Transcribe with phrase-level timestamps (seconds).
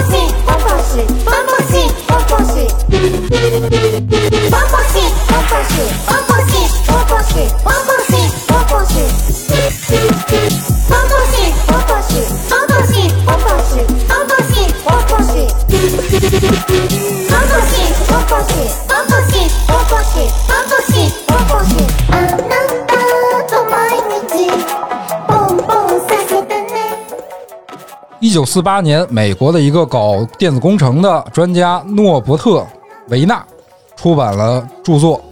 [0.00, 0.43] 一
[28.34, 32.58] 九四八年，美国的一个搞电子工程的专家诺伯特·
[33.06, 33.40] 维纳
[33.94, 35.22] 出版了著作，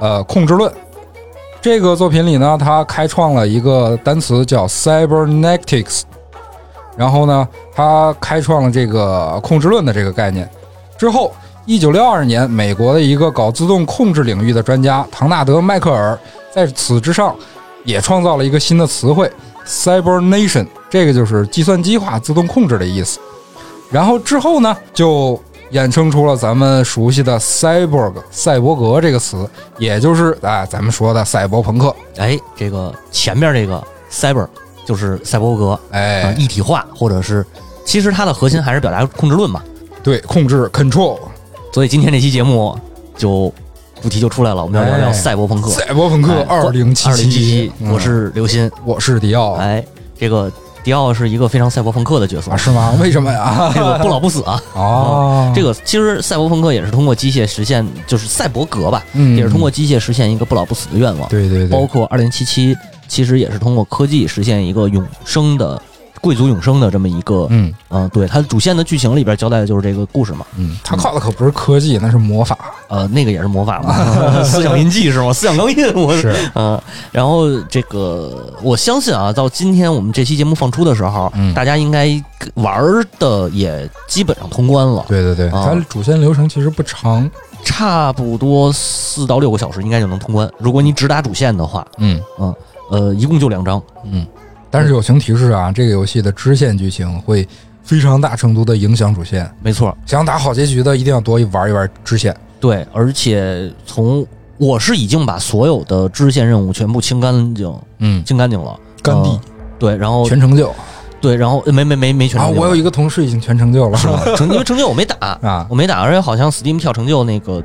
[0.00, 0.68] 呃，《控制论》。
[1.60, 6.02] 这个作品里呢，他开创了一个单词叫 cybernetics，
[6.96, 10.50] 然后呢，他开创了这个控制论的这个概念。
[10.98, 11.32] 之后，
[11.64, 16.18] 一九六二年，美国的一个搞自动控制领域的专家唐纳德·迈克尔
[16.52, 17.36] 在此之上
[17.84, 19.30] 也创造了一个新的词汇
[19.64, 23.18] cybernation，这个就是计算机化自动控制的意思。
[23.90, 25.40] 然后之后呢，就
[25.72, 31.94] 衍生出了咱们熟悉的 cyborg 赛博格这个词，也就是啊咱们说的赛博朋克。
[32.16, 34.46] 哎，这个前面这个 cyber
[34.86, 37.44] 就是赛博格，哎，呃一体化，或者是
[37.84, 39.62] 其实它的核心还是表达控制论嘛。
[40.02, 41.18] 对，控制 control
[41.72, 42.78] 所以今天这期节目
[43.16, 43.52] 就
[44.02, 45.70] 主题就出来了，我们要聊聊哎赛博朋克。
[45.70, 48.70] 赛博朋克哎二零七七七七，，我是刘鑫。
[48.84, 49.84] 我是迪奥哎，
[50.18, 50.50] 这个
[50.84, 52.96] 迪奥是一个非常赛博朋克的角色啊，，是吗？
[53.00, 53.70] 为什么呀？
[53.74, 54.62] 这个不老不死啊。
[54.74, 61.28] 哦，这个其实赛博朋克也是通过机械实现，就是赛博格吧，嗯也是通过机械实现一个不老不死的愿望。
[61.28, 65.80] 对对对，包括二零七七，其实也是通过科技实现一个永生的
[66.20, 67.72] 贵族永生的这么一个，嗯。
[67.90, 72.56] 嗯、对，它主线的剧情里边交代的就是这个故事嘛，嗯，它靠的可不是科技，那是魔法。
[72.88, 75.32] 呃，那个也是魔法嘛， 思想印记是吗？
[75.32, 76.80] 思想钢印，我是，嗯，
[77.12, 81.54] 然后这个我相信啊，到今天我们这期节目放出的时候，嗯。
[81.54, 82.08] 大家应该
[82.54, 82.82] 玩
[83.18, 85.70] 的也基本上通关了，对对对，啊。
[85.72, 87.28] 它主线流程其实不长。
[87.64, 90.48] 差不多四到六个小时应该就能通关。
[90.58, 92.20] 如果你只打主线的话，嗯。
[92.90, 94.26] 呃，一共就两章，嗯，
[94.70, 97.46] 但是友情提示啊，这个游戏的支线剧情会
[97.82, 99.50] 非常大程度的影响主线。
[99.62, 102.36] 没错，想打好结局的，一定要多玩一玩支线。
[102.60, 104.26] 对，而且从
[104.58, 109.40] 我是已经把所有的支线任务全部清干净，嗯，清干净了，干地呃
[109.78, 110.74] 对，然后全成就
[111.20, 112.46] 对，然后呃没没没没全啊！
[112.46, 114.20] 成就，我有一个同事已经全成就了，是吗？
[114.36, 117.62] 成因为成就我没打，啊，我没打，而且好像 Steam 跳成就那个，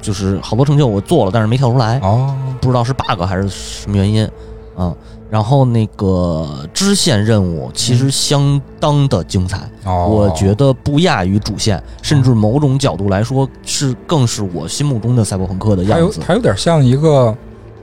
[0.00, 4.24] 就是好多成就我做了，但是没跳出来，哦，不知道是 bug 还是什么原因，
[4.76, 4.94] 啊。
[5.30, 16.20] 然后那个支线任务其实相当的精彩，哦，我觉得不亚于主线，甚至某种角度来说是更是我心目中的赛博朋克的样子。
[16.26, 17.36] 它有点像一个，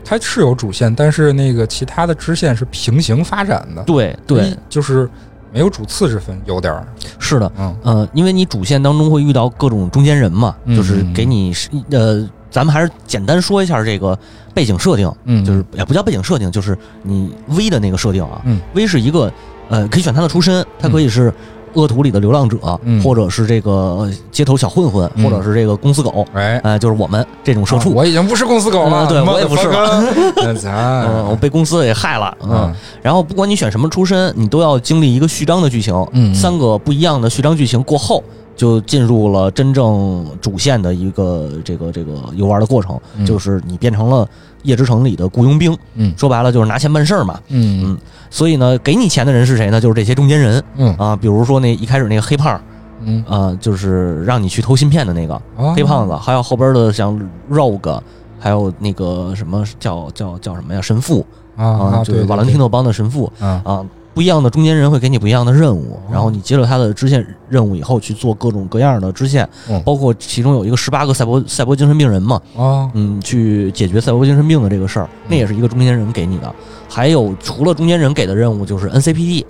[0.03, 5.07] 它是有主线，但是那个其他的支线是平行发展的，对对，就是
[5.53, 6.87] 没有主次之分，有点儿，
[7.19, 7.75] 是的，嗯。
[7.83, 14.17] 呃，因为你主线当中会遇到各种中间人嘛，嗯就是给你是呃，咱们还是简单说一下这个
[14.53, 18.41] 背景设定，嗯，就是也不叫背景设定，就是你 V 的那个设定啊。
[18.45, 19.31] 嗯，V 是一个
[19.69, 21.33] 呃，可以选他的出身，他可以是
[21.73, 26.57] 恶徒里的流浪者，嗯或者是这个呃街头小混混，嗯或者是这个公司狗，哎。
[26.63, 27.91] 呃，就是我们这种社畜。
[27.93, 30.01] 我已经不是公司狗了，嗯对我也不是了
[30.37, 32.33] 那嗯，咱我被公司给害了。
[32.43, 35.93] 嗯，嗯然后不管你选什么出身，你都要经历一个序章的剧情。
[36.13, 38.23] 嗯三个不一样的序章剧情过后，
[38.55, 44.27] 就进入了真正主线的一个这个这个游玩的过程，嗯就是你变成了
[44.63, 45.77] 夜之城里的雇佣兵。
[45.95, 47.39] 嗯说白了就是拿钱办事儿嘛。
[47.49, 47.97] 嗯
[48.29, 49.79] 所以呢，给你钱的人是谁呢？
[49.79, 52.59] 就是这些中间人嗯啊，比如说那一开始那个黑胖，
[53.01, 57.17] 嗯，啊，就是让你去偷芯片的那个哦黑胖子，还有后边的像
[57.49, 58.01] Rogue，
[58.39, 60.81] 还有那个什么叫叫叫什么呀？
[60.81, 63.85] 神父啊啊，就是瓦伦蒂诺帮的神父啊啊。
[64.15, 76.49] 不一样的中间人会给你不一样的任务，然后你接了他的支线任务以后去做各种各样的支线，嗯包括其中有一个十八个赛博赛博精神病人嘛，哦嗯，去解决赛博精神病的这个事儿，那也是一个中间人给你的。
[76.89, 79.43] 还有除了中间人给的任务，就是 NCPD，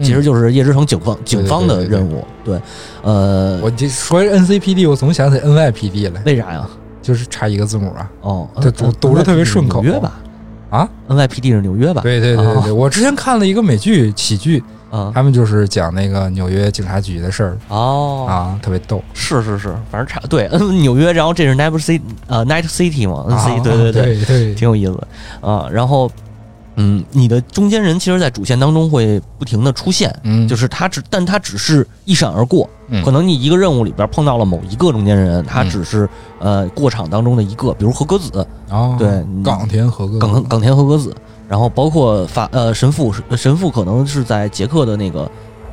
[0.00, 2.24] 其实就是夜之城警方警方的任务。
[2.44, 2.60] 对，
[3.02, 6.64] 呃，我这说 NCPD，我总想起 NYPD 来，为啥呀？
[7.02, 8.10] 就是差一个字母啊。
[8.20, 10.20] 哦，这读读着特别顺口纽约吧？
[10.72, 12.00] 啊，NYPD 是纽约吧？
[12.02, 19.02] 对对对对对，我之前看了一个美剧喜剧，嗯，他们就是讲那个纽约警察局的事儿哦，啊，特别逗。
[19.12, 24.98] 是是是，反正差对，嗯， 纽约，然后这是 Night City 呃 Night City 嘛啊，NC，对对对对，挺有意思
[25.42, 25.68] 啊。
[25.70, 26.10] 然后，
[26.76, 32.68] 嗯，你的中间人其实，在主线当中会不停的出现，嗯，就是他只，但他只是一闪而过。
[32.88, 33.02] 嗯。
[33.04, 36.08] 可能你一个任务里边碰到了某一个中间人，他嗯只是
[36.38, 39.08] 呃过场当中的一个，比如和歌子，哦，对
[39.42, 41.14] 冈田和歌冈冈田和歌子，
[41.48, 45.30] 然后包括法呃神父，神父可能是在杰克的那个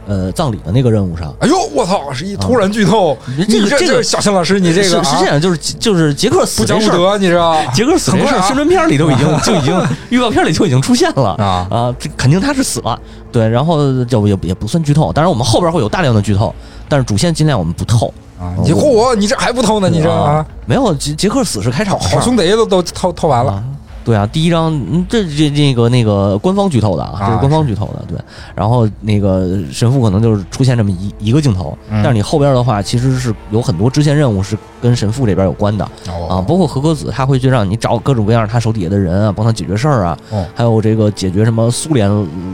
[0.09, 1.33] 呃葬礼的那个任务上。
[1.39, 2.11] 哎呦，我操！
[2.11, 7.55] 是一突然剧透，这你这个这个小新老师，你这个啊是是这样，就是就是杰克死不讲这事儿，武德，你知道？
[7.73, 9.79] 杰克死这事儿，宣传片里都已经就已经
[10.09, 12.99] 预告片里就已经出现了啊啊，这肯定他是死了。
[13.31, 16.53] 对，然后就也也不算剧透，当然我们后边会有大量的剧透，
[16.89, 18.11] 但是主线尽量我们不透。
[18.39, 18.55] 啊！
[18.63, 19.89] 你嚯，你这还不透呢？
[19.89, 23.63] 你这啊，没有杰杰克死是开场好兄弟都都透透完了啊。
[24.09, 28.03] 对啊，第一章嗯这这那个那个官方剧透的啊，这是啊官方剧透的。
[28.07, 28.17] 对，
[28.55, 32.01] 然后那个神父可能就是出现这么一一个镜头，嗯。
[32.01, 40.43] 但是你后边的话其实是有很多支线任务是跟神父这边有关的啊，哦包括和歌子他会去让你找各种各样他手底下的人啊，帮他解决事儿啊，哦。
[40.55, 42.09] 还有这个解决什么苏联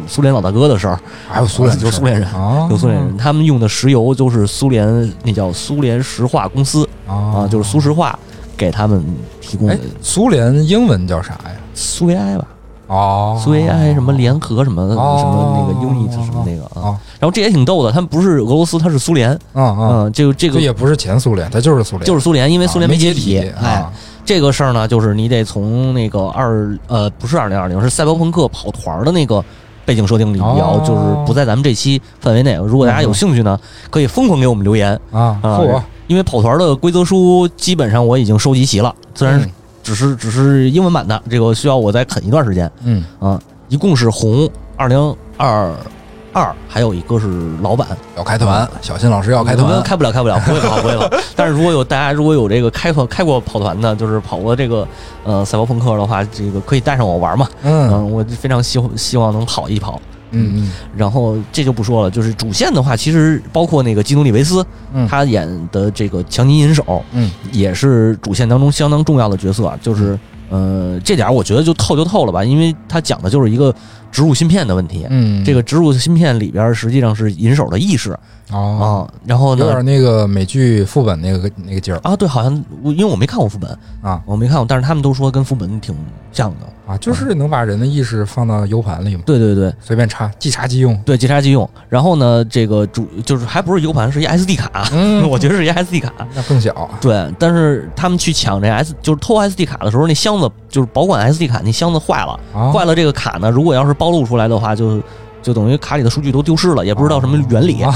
[0.08, 1.00] 苏联老大哥的事儿，
[1.30, 2.28] 还有苏联有苏联人。
[2.34, 8.20] 啊，有苏联人，他们用的石油就是苏联那叫苏联石化公司啊，就是苏石化
[8.58, 9.04] 给他们
[9.42, 9.70] 提供
[10.02, 11.52] 苏联英文叫啥呀？
[11.74, 12.46] 苏维埃吧。
[12.88, 17.00] 哦，苏维埃什么联合什么什么那个哦 unit 什么那个啊，啊。
[17.20, 23.40] 然后这也挺逗的，他们不是俄罗斯，他是苏联，嗯，这个这个这也不是前苏联，他就是苏联，就是苏联，因为苏联啊没解体。
[23.60, 23.72] 哎。
[23.72, 23.92] 啊，
[24.24, 29.44] 这个事儿呢，就是你得从那个二呃不是二零二零，是赛博朋克跑团的那个
[29.86, 30.84] 背景设定里聊，哦。
[30.86, 32.56] 就是不在咱们这期范围内。
[32.56, 33.60] 如果大家有兴趣呢，
[33.90, 35.00] 可以疯狂给我们留言。
[35.12, 35.40] 啊，
[36.08, 39.50] 因为跑团的规则书基本上我已经收集齐了，虽然嗯。
[39.84, 42.72] 只是只是英文版的，这个需要我再啃一段时间。
[42.84, 43.04] 嗯。
[43.20, 43.40] 啊，
[43.70, 45.72] 一共是红二零二
[46.36, 47.28] 二，还有一个是
[47.62, 47.88] 老板，
[48.18, 51.10] 要开团，小新老师要开团，开不了，开不了，不会跑，不会跑。
[51.34, 54.86] 但是如果有大家如果有这个开团开过跑团的，就是跑过这个
[55.24, 57.48] 呃赛博朋克的话，这个可以带上我玩嘛。
[57.64, 60.02] 嗯，嗯我非常希希望能跑一跑。
[60.32, 69.80] 嗯嗯然后这就不说了，就是主线的话，其实包括那个基努里维斯，嗯他演的这个强尼银手，嗯也是主线当中相当重要的角色啊。
[69.82, 73.74] 就是呃，这点我觉得就透就透了吧，因为他讲的就是一个
[74.16, 75.06] 植入芯片的问题。
[75.10, 78.18] 嗯，这个植入芯片里边实际上是银手的意识
[78.52, 85.94] 哦，啊，然后呢有点那个美剧副本那个那个劲儿啊，对，好像我因为我没看过副本，啊我没看过，但是他们都说跟副本挺
[86.32, 86.68] 像的。
[86.88, 90.96] 啊，就是能把人的意识放到 U 盘里嘛，对对对随便插，即插即用。
[91.04, 91.68] 对，即插即用。
[91.90, 96.14] 然后呢，这个主就是还不是 U 盘，是一 SD 卡，嗯 我觉得是一 SD 卡。
[96.36, 105.00] 那更小，对，但是他们去抢这 S，就是偷 SD 卡的时候，那箱子就是保管 SD 卡那箱子坏了，啊坏了这个卡呢，如果要是暴露出来的话，就
[105.42, 107.82] 就等于卡里的数据都丢失了，也不知道什么原理。
[107.88, 107.96] 啊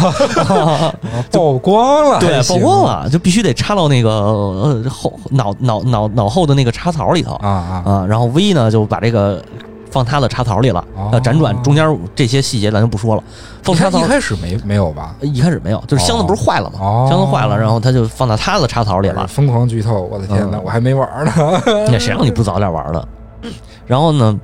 [1.29, 8.05] 曝光了，对，还行曝光了，就必须得插到那个呃后脑脑脑脑后的那个插槽里头啊啊啊。
[8.07, 9.43] 然后 V 呢就把这个
[9.89, 13.23] 放他的插槽里了，哦呃，辗转中间这些细节咱就不说了。
[13.63, 15.15] 放插槽一开始没没有吧？
[15.21, 16.79] 一开始没有，就是箱子不是坏了吗？
[16.79, 19.27] 哦箱子坏了，然后他就放到他的插槽里了。
[19.27, 21.31] 疯狂剧透，我的天哪，嗯我还没玩呢。
[21.91, 23.07] 那谁让你不早点玩的？
[23.85, 24.39] 然后呢，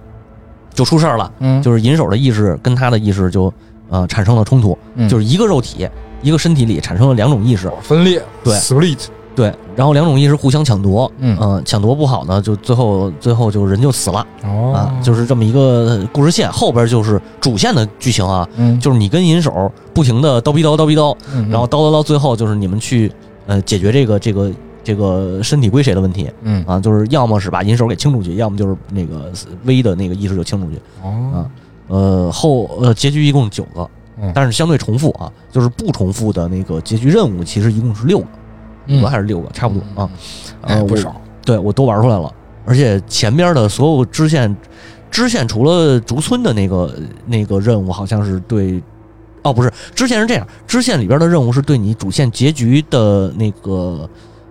[0.73, 3.51] 就出事儿了，嗯就是银手的意识跟他的意识就
[3.89, 5.87] 呃产生了冲突，嗯就是一个肉体
[6.21, 8.97] 一个身体里产生了两种意识，分裂，对，split，
[9.35, 11.37] 对，然后两种意识互相抢夺，嗯。
[11.37, 14.73] 呃抢夺不好呢，就最后最后就人就死了哦。
[14.73, 23.11] 啊，就是这么一个故事线，后边就是主线的剧情啊，嗯，就是你跟银手不停的叨逼叨叨逼叨，嗯然后叨叨到最后就是你们去
[23.45, 24.51] 呃解决这个这个
[24.83, 26.63] 这个身体归谁的问题嗯。
[26.65, 29.31] 啊，就是要么是把银手给清出去，要么就是那个
[29.63, 30.79] V 的那个意识就清出去。
[31.03, 31.45] 哦。
[31.87, 33.87] 呃后呃结局一共九个
[34.19, 38.25] 嗯，但是相对重复啊，就是不重复的那个结局任务其实一共是六个，
[38.87, 40.09] 五个还是六个，差不多啊。
[40.87, 42.31] 不少，对我都玩出来了，
[42.65, 44.55] 而且前边的所有支线，
[45.11, 46.93] 支线除了竹村的那个
[47.25, 48.81] 那个任务，好像是对，
[49.43, 54.09] 哦不是，支线是这样，支线里边的任务是对你主线结局的那个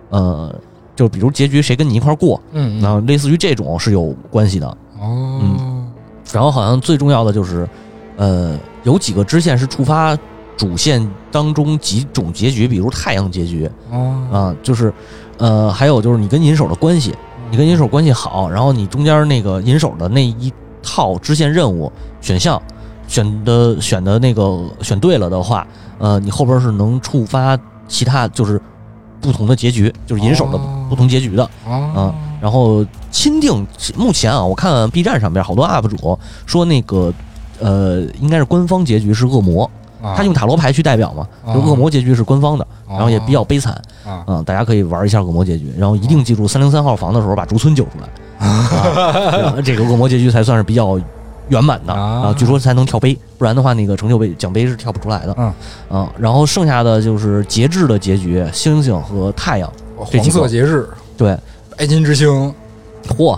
[0.09, 0.53] 呃，
[0.95, 4.67] 就比如结局谁跟你一块儿过，嗯然后类似于这种是有关系的。
[4.99, 5.85] 哦。
[6.33, 7.67] 然后好像最重要的就是，
[8.17, 10.17] 呃，有几个支线是触发
[10.57, 14.27] 主线当中几种结局，比如太阳结局，哦。
[14.31, 14.93] 啊，就是，
[15.37, 17.13] 呃，还有就是你跟银手的关系，
[17.51, 22.61] 你跟银手关系好，然后你中间那个银手的那一套支线任务选项
[23.07, 25.67] 选的选的那个选对了的话，
[25.99, 27.57] 呃，你后边是能触发
[27.87, 28.61] 其他就是
[29.21, 30.87] 不同的结局，就是银手的哦。
[30.89, 31.43] 不同结局的。
[31.65, 33.65] 啊然后钦定
[33.97, 37.11] 目前啊，我看 B 站上边好多 UP 主说那个，
[37.59, 39.71] 呃，应该是官方结局是恶魔，啊
[40.15, 43.73] 他用塔罗牌去代表嘛，就恶魔结局是官方的，然后也比较悲惨。
[44.05, 44.23] 啊。
[44.27, 50.99] 啊、大家可以玩一下恶魔结局，然后一定记住三零三号房的时候把竹村救出来， 啊、这个恶魔结局才算是比较
[51.49, 52.27] 圆满的啊。
[52.27, 55.35] 啊，据说才能跳杯，不然的话那个成就杯奖杯是跳不出来的。
[55.37, 55.53] 嗯。
[55.89, 59.71] 啊，然后剩下的就是节制的结局，星星和太阳，
[60.11, 61.37] 这黄色节日，对。
[61.77, 62.53] 白金之星，
[63.09, 63.37] 嚯，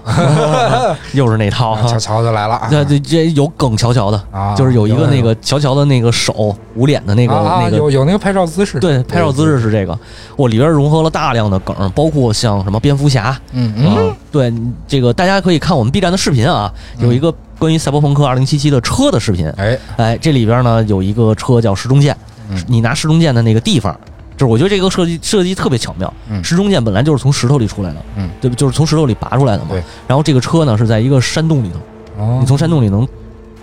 [1.13, 1.71] 又是那套。
[1.71, 2.55] 啊，乔乔就来了。
[2.55, 9.97] 啊，这这这有梗乔乔的，啊，就是有一个那个乔乔的那个手捂脸的那个那个有有那个拍照姿势，对，拍照姿势是这个，
[10.35, 13.95] 我里边融合了大量的梗，包括像什么蝙蝠侠，嗯嗯。
[13.97, 14.53] 嗯，，对，
[14.87, 22.15] 这个大家可以看我们 B 站的视频啊，有一个关于赛博朋克二零七七的车的视频，哎，哎，这里边呢有一个车叫时钟剑
[22.49, 23.97] 嗯，你拿时钟剑的那个地方，
[24.37, 28.55] 就是我觉得这个设计设计特别巧妙，嗯时钟剑本来就是从石头里出来的，嗯，对不？
[28.55, 33.05] 就是从石头里拔出来的嘛对，然后这个车呢是在一个山洞里头，哦你从山洞里能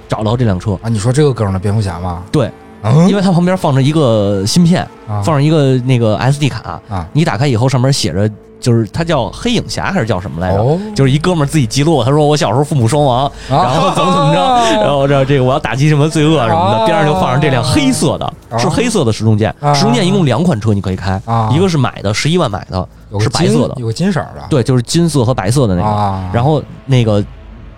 [0.09, 2.25] 找到这辆车，啊，你说这个梗的蝙蝠侠吗？
[2.33, 2.51] 对，
[2.83, 8.29] 嗯，因为它旁边放着一个芯片，啊放着一个那个 SD 卡，啊，你打开以后上面写着，
[8.65, 10.59] 就是他叫黑影侠还是叫什么来着？
[10.59, 14.41] 哦，就是一哥们儿自己记录，他说我小时候父母双亡，然后怎么怎么着，
[14.81, 19.55] 然后这这个我要打击什么罪恶什么的，哦边上就放上这辆黑色的，哦是黑色的时钟剑。
[19.61, 19.75] 啊。
[19.75, 22.89] 时钟剑一共两款车你可以开啊，一个是买的十一万买的，
[23.21, 23.75] 是白色的。
[23.77, 25.87] 有个金色的，对，就是金色和白色的那个。
[25.87, 27.23] 啊，然后那个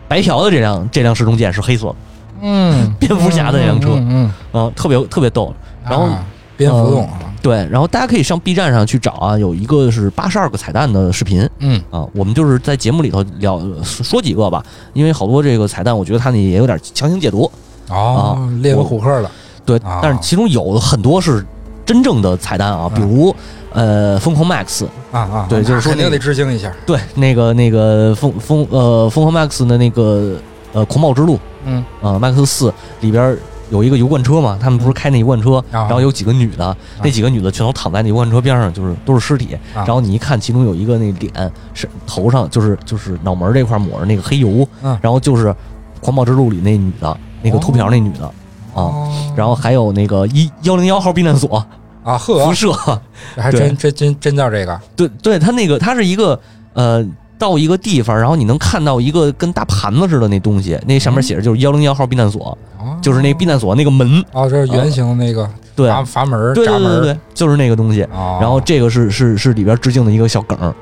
[0.06, 1.94] 白嫖的这辆这辆时钟剑是黑色的，
[2.42, 3.88] 嗯，蝙蝠侠的那辆车。
[3.94, 5.52] 嗯嗯，嗯，特别特别逗。
[5.84, 6.24] 嗯然后啊
[6.56, 11.80] 蝙蝠洞啊，对，然后大家可以上 B 站上去找啊，有一个是八十二个彩蛋的视频，嗯。
[11.92, 14.60] 啊，我们就是在节目里头聊说几个吧，
[14.94, 17.48] 因为好多这个彩蛋，我觉得他那也有点强行解读，
[17.88, 19.30] 哦，列为虎克了，
[19.64, 21.46] 对，啊但是其中有很多是
[21.84, 23.32] 真正的彩蛋啊，比如
[23.72, 30.34] 呃疯狂 Max，啊啊，对就是说那个肯定得致敬一下，对，那个那个疯疯呃疯狂 Max 的那个
[30.72, 31.84] 呃狂暴之路，嗯。
[32.02, 33.38] 啊 Max 四里边。
[33.70, 35.82] 有一个油罐车嘛，他们不是开那油罐车，啊。
[35.82, 39.54] 然后有几个女的，那几个女的全都躺在那油罐车边上，就是都是尸体。
[39.74, 39.84] 啊。
[39.86, 44.96] 然后你一看，其中有一个那脸是头上就是就是脑门这块抹着那个黑油，嗯。
[45.02, 45.46] 然后就是
[46.00, 48.32] 《狂暴之路》里那女的，那个秃瓢那女的，啊，
[48.74, 51.56] 哦，然后还有那个一幺零幺号避难所
[52.04, 52.44] 啊呵。
[52.46, 52.72] 辐，射，
[53.36, 56.40] 还真真真真叫这个，对对，他那个他是一个
[56.74, 57.04] 呃。
[57.38, 65.88] 到一个地方，然后你能看到一个跟大盘子似的那东西，那上面写着就是幺零幺号避难所，哦就是那避难所那个门，啊，这是圆形的那个对。
[65.88, 68.02] 阀阀门对对对对，就是那个东西。
[68.04, 70.74] 哦，然后这个是是是里边致敬的一个小梗儿，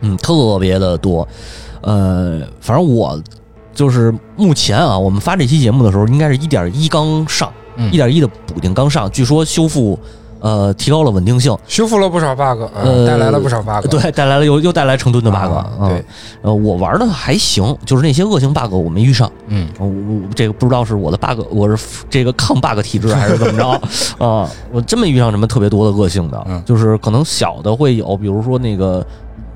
[0.00, 1.26] 嗯，特别的多。
[1.80, 3.20] 呃，反正我
[3.74, 7.92] 就是目前啊，我们发这期节目的时候，应该是一点一刚上，嗯。
[7.92, 9.98] 一点一的补丁刚上，据说修复
[10.44, 15.70] 呃提高了稳定性，修复了不少 bug，呃呃，带来了不少 bug，对，带来了又又带来成吨的 bug，啊
[16.42, 19.66] 呃，我玩的还行，就是那些恶性 bug 我没遇上，嗯。
[19.78, 23.68] 我我这个不知道是我的 bug，我是这个抗 bug 体质还是怎么着
[24.22, 24.46] 啊？
[24.70, 26.62] 我真没遇上什么特别多的恶性的，嗯。
[26.66, 29.02] 就是可能小的会有，比如说那个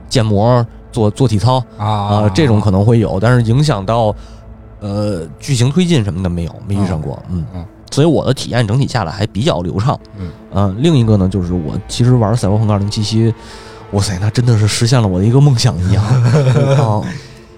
[0.09, 1.87] 建模做做体操啊。
[1.87, 4.14] 啊，这种可能会有，但是影响到
[4.80, 7.45] 呃剧情推进什么的没有，没遇上过，嗯。
[7.54, 13.30] 嗯所以我的体验整体下来还比较流畅，嗯呃，另一个呢就是我其实玩《赛博朋克2077》，
[13.92, 16.04] 哇塞，那真的是实现了我的一个梦想一样
[16.76, 17.02] 啊，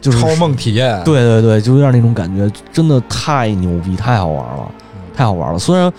[0.00, 4.70] 就是超梦体验，对对对，就有点那种感觉，真的太牛逼，太好玩了，
[5.14, 5.58] 太好玩了。
[5.58, 5.92] 虽然，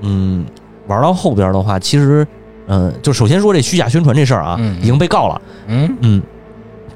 [0.00, 0.44] 嗯，
[0.86, 2.26] 玩到后边的话，其实，
[2.66, 6.22] 嗯、就首先说这虚假宣传这事儿啊，嗯已经被告了，嗯嗯，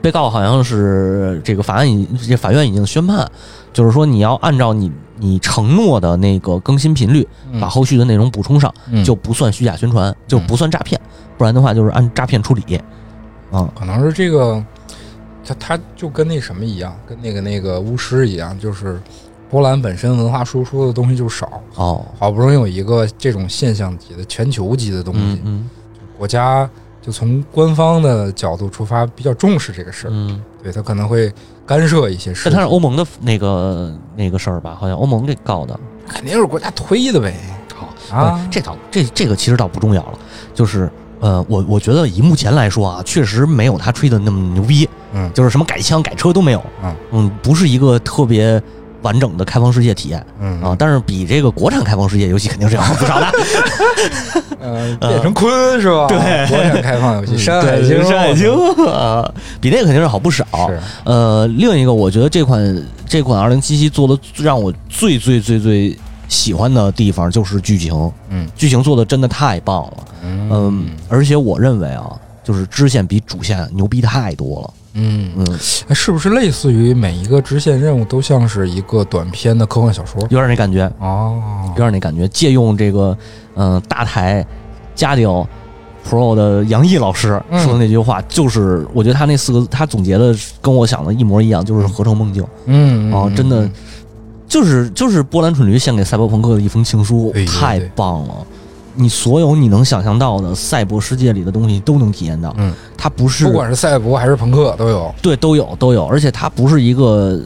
[0.01, 3.27] 被告好像是这个法案已这法院已经宣判，
[3.73, 9.05] 就是说你要按照你你承诺的那个更新频率，嗯，把后续的内容补充上，嗯。
[9.05, 11.01] 就不算虚假宣传，就不算诈骗，
[11.37, 12.81] 不然的话就是按诈骗处理。
[13.51, 14.63] 啊、可能是这个，
[15.45, 19.01] 他他就跟那什么一样，跟那个那个巫师一样，就是
[19.49, 25.71] 波兰本身文化输出的东西就少，哦，好不容易有一个这种现象级的全球级的东西，嗯嗯。
[26.19, 26.69] 国家
[27.01, 31.33] 就从官方的角度出发，比较重视这个事儿，嗯，对他可能会
[31.69, 34.75] 干涉一些事但他是，欧盟的那个那个事儿吧？
[34.81, 35.79] 好像欧盟给告的。
[36.09, 37.35] 肯定是国家推的呗。
[37.75, 40.19] 好啊呃这倒这这个其实倒不重要了，
[40.55, 46.63] 就是呃，我我觉得以目前来说啊，确实没有他吹的那么牛逼，嗯就是什么改枪改车都没有，
[47.13, 48.61] 嗯不是一个特别
[49.03, 53.33] 完整的开放世界体验嗯啊，但是比这个国产开放世界游戏 肯定是要好不少的。
[54.61, 56.07] 呃，变成鲲是吧？
[56.09, 58.53] 对国产开放游戏，山海经，山海经
[58.87, 60.45] 啊，比那个肯定是好不少。
[60.69, 69.93] 是呃，另一个我觉得这款这款二零七七做的让我最最最最喜欢的地方就是剧情，嗯剧情做的真的太棒了。
[70.23, 72.11] 嗯，而且我认为啊，
[72.43, 74.71] 就是支线比主线牛逼太多了。
[74.95, 75.47] 嗯，嗯，
[75.89, 80.21] 哎是不是类似于每一个支线任务都像是一个短篇的科幻小说？
[80.23, 81.41] 有点那感觉，哦。
[81.71, 83.17] 有，点那感觉，借用这个
[83.55, 84.45] 嗯、呃大台
[84.95, 85.29] 家庭
[86.09, 87.63] Pro 的杨毅老师嗯。
[87.63, 92.45] 说的那句话，就是我觉得他那四个他总结的跟我想的一模一样，就是合成梦境。
[92.67, 93.71] 嗯哦，真的，
[94.49, 98.35] 就是就是波兰蠢驴献给赛博朋克的一封情书太棒了。
[98.99, 102.53] 你所有你能想象到的赛博世界里的东西都能体验到。
[102.59, 105.15] 嗯，它不是不管是赛博还是朋克都有。
[105.23, 107.41] 对都有都有，而且它不是一个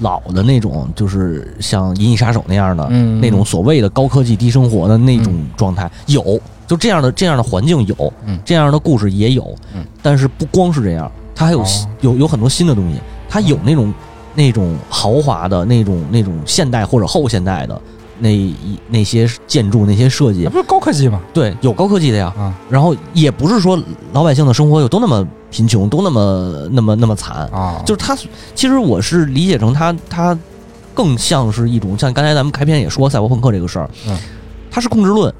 [0.00, 8.38] 老的那种，就是像《银翼杀手》那样的、嗯那种所谓的高科技低生活的那种状态，有就这样的这样的环境有，嗯。
[8.44, 9.84] 这样的故事也有，嗯。
[10.02, 11.66] 但是不光是这样，它还有、哦。
[12.00, 13.94] 有有很多新的东西，它有那种
[14.34, 17.80] 那种豪华的那种那种现代或者后现代的
[18.20, 21.20] 那一那些建筑那些设计那，不是高科技吗？
[21.32, 22.32] 对，有高科技的呀。
[22.36, 22.54] 啊。
[22.68, 23.80] 然后也不是说
[24.12, 28.16] 老百姓的生活有多那么贫穷，都那么那么那么惨，啊，就是他，
[28.54, 30.38] 其实我是理解成他，他
[30.94, 34.18] 更像是一种像刚才咱们开篇也说赛博朋克这个事儿，嗯，
[34.70, 35.32] 它是控制论，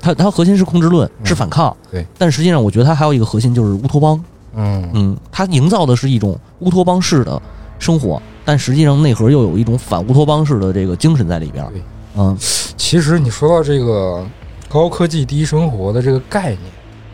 [0.00, 4.22] 它它核心是控制论，嗯是反抗，对，但实际上我觉得它还有一个核心就是乌托邦，
[4.54, 4.88] 嗯。
[4.92, 7.40] 嗯，它营造的是一种乌托邦式的
[7.78, 11.82] 生活，但实际上内核又有一种反乌托邦式的这个精神在里边儿对，
[12.16, 12.36] 嗯。
[12.76, 14.24] 其实你说到这个
[14.68, 16.60] 高科技低生活的这个概念，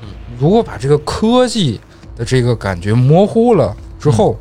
[0.03, 1.81] 嗯，如果把这个科技
[2.17, 4.37] 的这个感觉模糊了之后，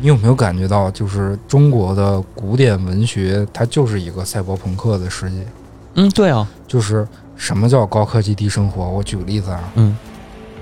[0.00, 5.46] 你有没有感觉到，就是中国的古典文学，它就是一个赛博朋克的世界？
[5.94, 8.86] 嗯，对啊，就是什么叫高科技低生活？
[8.86, 9.96] 我举个例子啊，嗯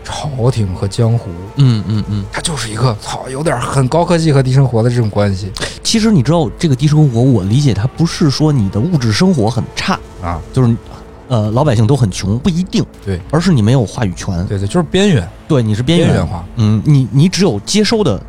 [0.04, 5.50] 朝廷和江湖，嗯嗯嗯，它就是一个操，有点很高科技和低生活的这种关系
[5.82, 10.40] 其实你知道这个低生活，我理解它不是说你的物质生活很差，啊。
[10.52, 10.76] 就是
[11.28, 16.44] 呃老百姓都很穷，不一定，对，而是你没有话语权，对对，就是边缘对，你是边缘，缘化。
[16.56, 18.20] 嗯，你你只有接收的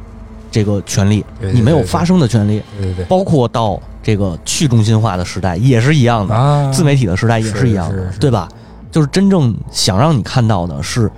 [0.49, 8.47] 这个权利，对对你没有发声的权利，对对对包括到这个去中心化的时代也是一样的，啊，自媒体的时代也是一样的，对吧？
[8.91, 11.11] 就是真正想让你看到的是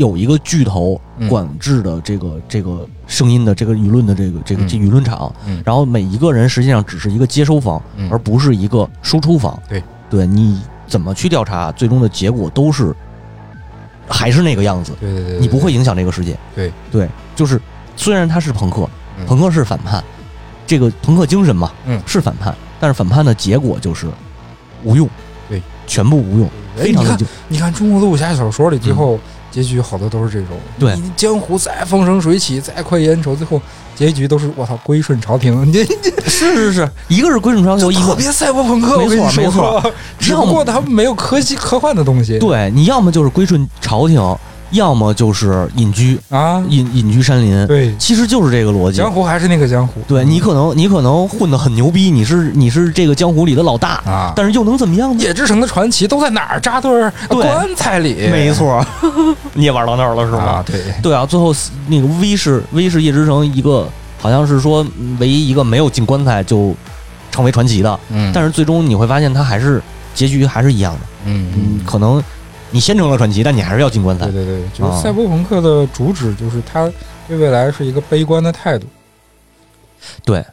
[0.00, 1.28] 有一个巨头嗯。
[1.28, 4.68] 管制的这个、这个声音的这个舆论的这个这个嗯。
[4.68, 5.62] 这舆论场，嗯。
[5.64, 8.08] 然后每一个人实际上只是一个接收方，嗯。
[8.10, 9.62] 而不是一个输出方。
[9.68, 12.96] 对，对你怎么去调查，最终的结果都是
[14.08, 16.34] 还是那个样子，对对对，对你不会影响这个世界。
[16.54, 16.72] 对。
[16.90, 17.60] 对，就是
[17.94, 18.88] 虽然他是朋克，
[19.18, 19.26] 嗯。
[19.26, 20.02] 朋克是反叛，
[20.66, 22.00] 这个朋克精神嘛，嗯。
[22.06, 24.06] 是反叛，但是反叛的结果就是
[24.82, 25.06] 无用，
[25.46, 29.18] 对，全部无用，非常的就你看中国的武侠小说里，最后
[29.50, 30.94] 结局好多都是这种，对。
[30.96, 33.60] 你江湖再风生水起，再快意恩仇，最后
[33.94, 35.84] 结局都是我操归顺朝廷， 你你
[36.26, 44.20] 是是是，一个是归顺朝廷，一个特别赛博朋克，没错没错， 只不过他们没有科技科幻的东西，对你要么就是归顺朝廷，
[44.70, 48.98] 要么就是隐居啊，隐隐居山林，对，其实就是这个逻辑。
[48.98, 55.22] 江湖还是那个江湖，对你可能你可能混得很牛逼，你是你是这个江湖里的老大，啊，但是又能怎么样呢？
[55.22, 57.12] 野之城的传奇都在哪儿扎堆儿？
[57.28, 57.40] 对。
[57.42, 58.84] 棺材里，没错，
[59.54, 60.38] 你也玩到那儿了是吧？
[60.38, 61.54] 啊，对，对啊，最后
[61.88, 63.88] 那个 V 是 V 是夜之城一个，
[64.20, 66.74] 好像是说嗯唯一一个没有进棺材就
[67.30, 68.30] 成为传奇的，嗯。
[68.32, 69.82] 但是最终你会发现它还是
[70.14, 71.52] 结局还是一样的，嗯。
[71.56, 72.22] 嗯，可能
[72.70, 74.44] 你先成了传奇，但你还是要进棺材对。
[74.44, 76.90] 对对，就是啊赛博朋克的主旨就是他
[77.28, 78.86] 对未来是一个悲观的态度，
[80.24, 80.44] 对，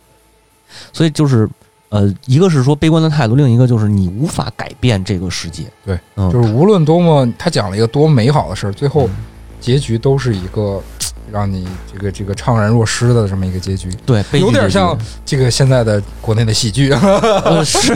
[0.94, 1.50] 所以就是
[1.90, 5.66] 呃，一个是说悲观的态度，另一个就是你无法改变这个世界。
[5.86, 9.16] 对，嗯，就是无论多么他讲了一个多么美好的事儿，最后嗯。
[9.60, 10.80] 结局都是一个
[11.32, 17.94] 让你这个这个怅然若失的这么一个结局，对，有点像这个现在的国内的喜剧，呃 是，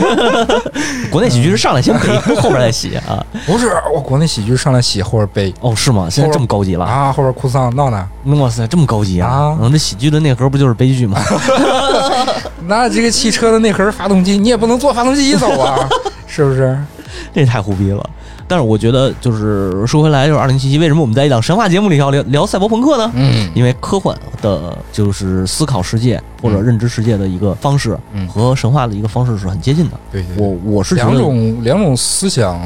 [1.10, 3.24] 国内喜剧是上来先悲，后边再喜啊。
[3.46, 6.08] 不是我国内喜剧上来喜后边悲哦，是吗？
[6.10, 6.84] 现在这么高级了？
[6.84, 9.58] 啊，后边哭丧闹呢，哇塞，这么高级啊啊！
[9.60, 11.18] 嗯，这喜剧的内核不就是悲剧吗？
[12.66, 15.88] 那这个汽车的内核发动机你也不能坐发动机走啊，
[16.26, 16.78] 是不是？
[17.34, 18.10] 这太胡逼了。
[18.52, 23.10] 但是我觉得，就是说回来，就是二零七七，为什么我们在一档神话节目里要聊聊赛博朋克呢？
[23.14, 23.50] 嗯。
[23.54, 29.98] 因为科幻的，就是思考世界或者认知世界的一个方式，嗯和神话的一个方式是很接近的。
[30.10, 32.60] 对我我是觉两，种两种思想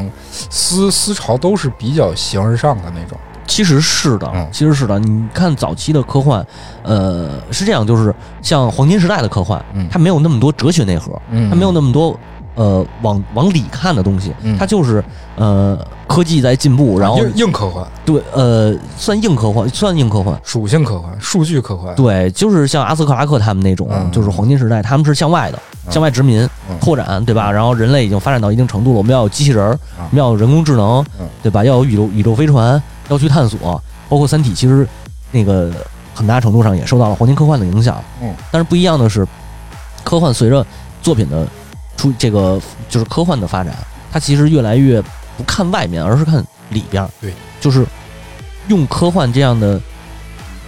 [0.51, 4.45] 思思潮都是比较形而上的那种，其实是的，嗯。
[4.51, 4.99] 其实是的。
[4.99, 6.45] 你看早期的科幻，
[6.83, 9.87] 呃，是这样，就是像黄金时代的科幻，嗯。
[9.89, 11.49] 它没有那么多哲学内核，嗯。
[11.49, 12.19] 它没有那么多
[12.57, 15.03] 呃往往里看的东西，嗯它就是
[15.37, 20.37] 呃科技在进步，然后硬硬科幻、对呃算硬科幻，算硬科幻。
[20.43, 27.51] 属性科幻、数据科幻，对，就是像阿斯克拉克他们那种，嗯就是黄金时代，他们是向外的，嗯向外殖民、嗯拓展，对吧？
[27.53, 31.65] 然后人类已经发展到一定程度了，我们要有机器人儿，嗯我们要有人工智能，嗯对吧？
[31.65, 33.59] 要有宇宙宇宙飞船，要去探索，
[34.09, 34.87] 包括《三体》，其实
[35.33, 35.71] 那个
[36.15, 38.03] 很大程度上也受到了黄金科幻的影响。
[38.23, 39.27] 嗯，但是不一样的是，
[40.03, 40.65] 科幻随着
[41.03, 41.47] 作品的
[41.97, 43.75] 出这个就是科幻的发展，
[44.13, 45.03] 它其实越来越
[45.37, 47.11] 不看外面，而是看里边儿。
[47.21, 47.85] 对，就是
[48.69, 49.81] 用科幻这样的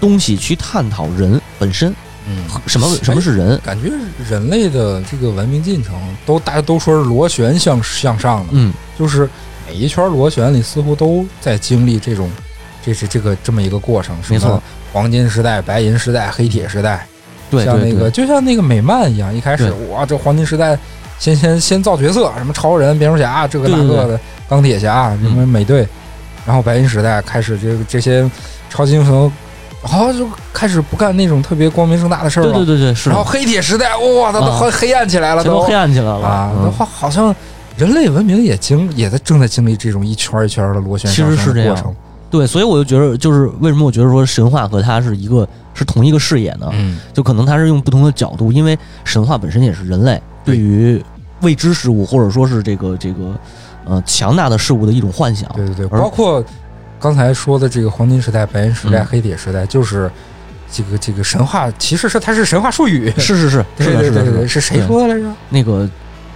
[0.01, 1.95] 东西去探讨人本身，
[2.27, 3.59] 嗯，什么什么是人？
[3.65, 3.91] 感觉
[4.29, 9.29] 人类的这个文明进程都大家都说是螺旋向向上的，嗯，就是
[9.67, 12.31] 每一圈螺旋里似乎都在经历这种，
[12.85, 14.17] 这是这个这么一个过程。
[14.29, 14.63] 没错，
[14.93, 17.07] 黄金时代、白银时代、黑铁时代，
[17.51, 20.79] 对，像那个就像那个美漫一样，一开始哇，这黄金时代
[21.19, 25.87] 先先先造角色，什么超人、蝙蝠侠这个那个的，钢铁侠什么美队，
[26.47, 28.31] 然后白银时代开始这个这些
[28.71, 29.31] 超级英雄。
[29.81, 32.53] 好像就开始不干那种特别光明正大的事儿了。
[32.53, 33.11] 对对对对，是。
[33.11, 36.53] 然后黑铁时代，哇，它都黑黑暗起来了，都黑暗起来了啊！
[36.65, 37.33] 那话好像
[37.77, 41.95] 人类文明也经也在正在经历这种一圈一圈的螺旋上升的过程。
[42.29, 46.69] 对，所以我就觉得，就是为什么我觉得说神话和它是一个是同一个视野呢？
[46.73, 51.03] 嗯，就可能它是用不同的角度，因为神话本身也是人类对于
[51.43, 53.39] 未知事物或者说是这个这个
[53.85, 55.49] 呃强大的事物的一种幻想。
[55.55, 56.45] 对对对，包括
[56.99, 60.11] 刚才说的这个黄金时代、白银时代、黑铁时代，就是。
[60.71, 65.27] 这个这个神话其实是它是神话术语，是 是是， 对对对对，是谁说的来着？
[65.49, 65.89] 那个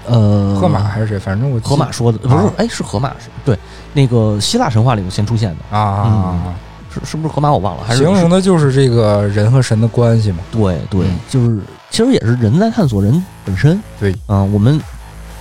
[0.06, 1.18] 呃，荷马还是谁？
[1.18, 3.28] 反正我荷马说的不是，哎，是荷马是？
[3.44, 3.58] 对，
[3.92, 6.54] 那个希腊神话里头先出现的啊，
[6.92, 7.50] 是是不是河马？
[7.50, 10.38] 我忘了，还是形容的就是这个人和神的关系嘛？
[10.50, 11.58] 对对，就是
[11.90, 13.80] 其实也是人在探索人本身。
[13.98, 14.80] 对，嗯，我们。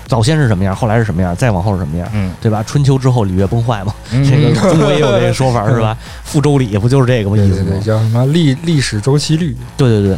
[0.07, 2.61] 早先是什么样，后来是什么样，再往后是什么样，嗯，对吧？
[2.63, 5.97] 春秋之后，礼乐崩坏嘛，这个中国也有这 个说法，是吧？
[6.25, 7.37] 复周礼不就是这个吗？
[7.37, 9.55] 意思叫什么历历史周期率？
[9.77, 10.17] 对对对。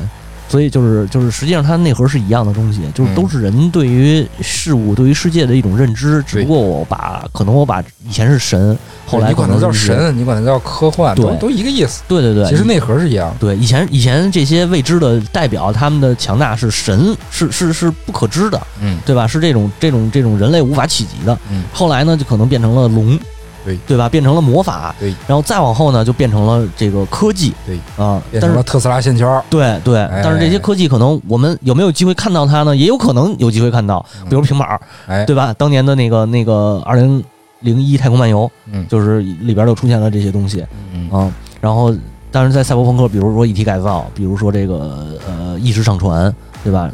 [0.53, 6.23] 所以就是就是，实际上它内核是一样的东西，就是都是人对于事物、对于世界的一种认知。
[6.27, 12.03] 只不过我把可能我把以前是神，后来你管它叫神，你管它叫科幻，都都一个意思。
[12.07, 13.35] 对对对，其实内核是一样。
[13.39, 19.25] 对，以前以前这些未知的代表，他们的强大是神，是是是不可知的，嗯，对吧？
[19.25, 21.35] 是这种这种这种人类无法企及的。
[21.49, 23.19] 嗯，后来呢，就可能变成了龙。
[23.65, 24.10] 对对吧？
[24.10, 30.08] 变成了魔法，对，然后再往后呢，就变成了这个科技，对啊，变成了特斯拉线圈，对对。
[30.23, 32.76] 但是这些科技可能我们有没有机会看到它呢？
[32.76, 35.54] 也有可能有机会看到，比如平板，哎，对吧？
[35.58, 37.23] 当年的那个那个二零
[37.62, 41.95] 零一太空漫游，嗯，就是里边就出现了这些东西，嗯啊，然后
[42.32, 46.89] 但是在赛博朋克，比如说一体改造，比如说这个呃意识上传，对吧？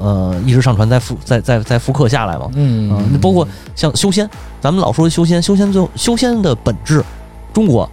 [0.00, 4.28] 呃，一直上传再复再再再复刻下来嘛，嗯那包括像修仙，
[4.60, 7.02] 咱们老说修仙，修仙最后修仙的本质，
[7.52, 7.88] 中国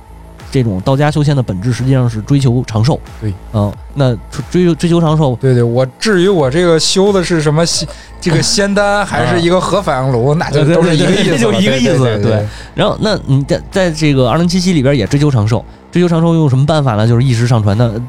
[0.51, 4.15] 这种道家修仙的本质实际上是追求长寿，对，嗯，那
[4.49, 7.87] 追求追求长寿，对对，我至于我这个修的是什么仙，
[8.21, 12.45] 这个仙丹还是一个核反应炉， 那就都是一个意思，就一个意思，对。
[12.73, 17.07] 然后那你在在这个二零七七里边也追求长寿，追求长寿用什么办法呢？
[17.07, 17.99] 就是一直上传的，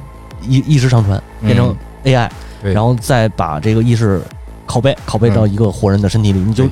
[0.46, 2.28] 意意识上传变成 AI。
[2.72, 4.20] 然后再把这个意识
[4.66, 6.64] 拷贝拷贝到一个活人的身体里，你就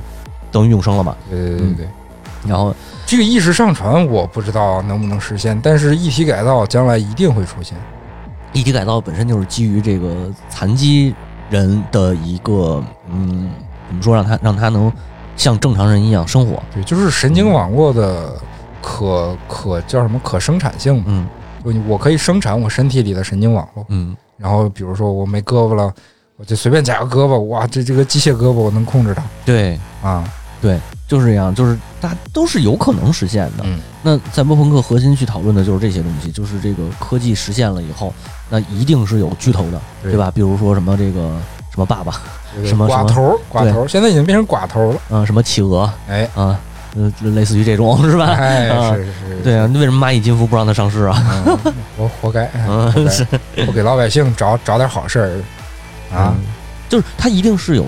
[0.51, 1.17] 等于永生了嘛？
[1.31, 1.89] 对对对对。
[2.47, 2.75] 然后
[3.07, 7.77] 这个意识上传我不知道能不能实现，但是一体改造将来一定会出现。
[8.53, 11.15] 一体改造本身就是基于这个残疾
[11.51, 13.51] 人的一个嗯，
[13.89, 14.93] 怎么说让他让他能
[15.37, 16.63] 像正常人一样生活？
[16.73, 18.35] 对，就是神经网络的
[18.83, 21.03] 可可叫什么可生产性？
[21.07, 21.27] 嗯，
[21.65, 23.85] 就我可以生产我身体里的神经网络。
[23.89, 24.17] 嗯。
[24.37, 25.93] 然后，比如说我没胳膊了，
[26.37, 29.23] 我就随便加个胳膊，哇，这这个机械胳膊我能控制它。
[29.45, 30.25] 对啊，
[30.61, 33.65] 对，就是这样，就是大家都是有可能实现的。
[33.65, 38.13] 嗯，那在莫朋克核心去讨论的就是这些东西，就是这个科技实现了以后，
[38.51, 40.31] 那一定是有巨头的，对吧？
[40.35, 41.21] 比如说什么这个
[41.71, 42.21] 什么爸爸，
[42.65, 45.01] 什么寡头，寡头，现在已经变成寡头了。
[45.11, 46.59] 嗯，什么企鹅，哎啊。
[46.97, 48.27] 呃，类似于这种是吧？
[48.39, 51.45] 哎，是是是，对啊，那为什么蚂蚁金服不让它上市啊？
[51.97, 52.47] 我活该，
[53.67, 56.35] 不给老百姓找找点好事儿啊！
[56.89, 57.85] 就是他一定是有，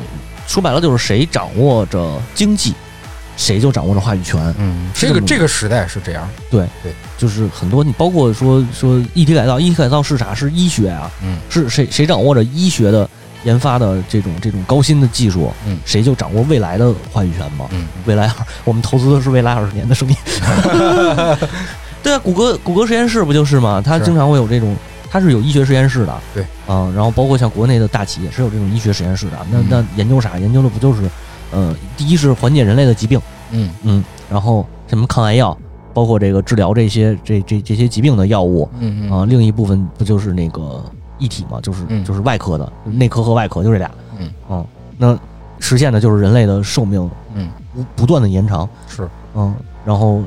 [0.49, 2.75] 说白了就是谁掌握着经济，
[3.37, 4.53] 谁就掌握着话语权。
[4.59, 6.29] 嗯，这个这个时代是这样。
[6.51, 10.35] 对对，就是很多你包括说说一体改造，一体改造是啥？
[10.35, 11.09] 是医学啊。
[11.23, 13.09] 嗯，是谁谁掌握着医学的？
[13.47, 17.67] 研发的这种这种高新的技术，嗯，谁就掌握未来的话语权嘛？
[17.71, 18.29] 嗯，未来
[18.65, 20.15] 我们投资的是未来二十年的生意。
[22.03, 23.81] 对啊，谷歌谷歌实验室不就是嘛？
[23.81, 24.75] 它经常会有这种，
[25.09, 26.15] 它是有医学实验室的。
[26.35, 29.39] 对，嗯，然后包括像国内的大企业是有这种医学实验室的。
[29.51, 30.37] 那那研究啥？
[30.39, 31.09] 研究的不就是，
[31.53, 33.21] 呃，第一是缓解人类的疾病，
[33.53, 35.57] 嗯嗯，然后什么抗癌药，
[35.95, 40.85] 包括这个治疗这些这这这些疾病的药物，嗯啊，另一部分不就是那个。
[41.19, 44.31] 一体嘛，就是就是外科的，内科和外科就这俩，嗯。
[44.49, 44.67] 嗯，
[44.99, 45.19] 那
[45.59, 50.23] 实现的就是人类的寿命，嗯，不不断的延长，是，嗯，然后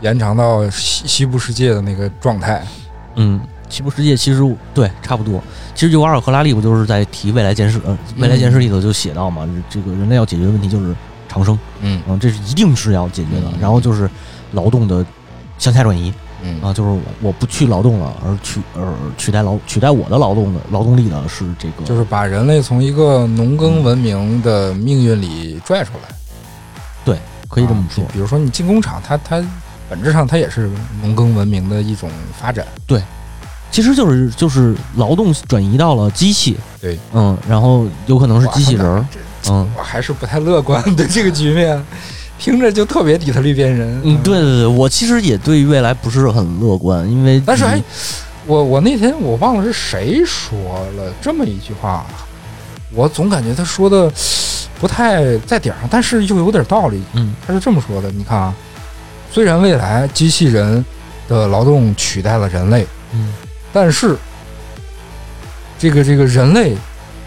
[0.00, 2.66] 延长到西西部世界的那个状态，
[3.14, 5.42] 嗯，西部世界其实对差不多，
[5.74, 10.94] 其实就瓦尔赫拉利不就是在提未来建设，呃，未来建设里头就写到嘛，这个人类要解决的问题就是
[11.28, 12.02] 长生，嗯。
[12.08, 14.10] 嗯，这是一定是要解决的，然后就是
[14.52, 15.04] 劳动的
[15.58, 16.12] 向下转移。
[16.44, 26.14] 嗯啊，就是我我不去劳动了，而取而取代劳取代我的劳动的劳动力呢是这个，就是把人类从一个农耕文明的命运里拽出来。
[27.04, 28.10] 对，可以这么说啊。
[28.12, 29.42] 比如说你进工厂，它它
[29.88, 32.66] 本质上它也是农耕文明的一种发展。
[32.86, 33.02] 对
[33.70, 39.04] 其实就是就是劳动转移到了机器，对，嗯，然后有可能是机器人儿，
[39.48, 41.84] 嗯我还是不太乐观对这个局面，
[42.44, 43.98] 听着就特别底特律变人。
[44.04, 47.82] 嗯，对对对，我其实也对于未来不是很乐观，因为但是哎，
[48.44, 50.58] 我我那天我忘了是谁说
[50.98, 52.04] 了这么一句话，
[52.92, 54.12] 我总感觉他说的
[54.78, 57.02] 不太在点儿上，但是又有点道理。
[57.14, 58.54] 嗯他是这么说的：你看啊，
[59.32, 60.84] 虽然未来机器人
[61.26, 63.32] 的劳动取代了人类，嗯
[63.72, 64.18] 但是
[65.78, 66.76] 这个这个人类，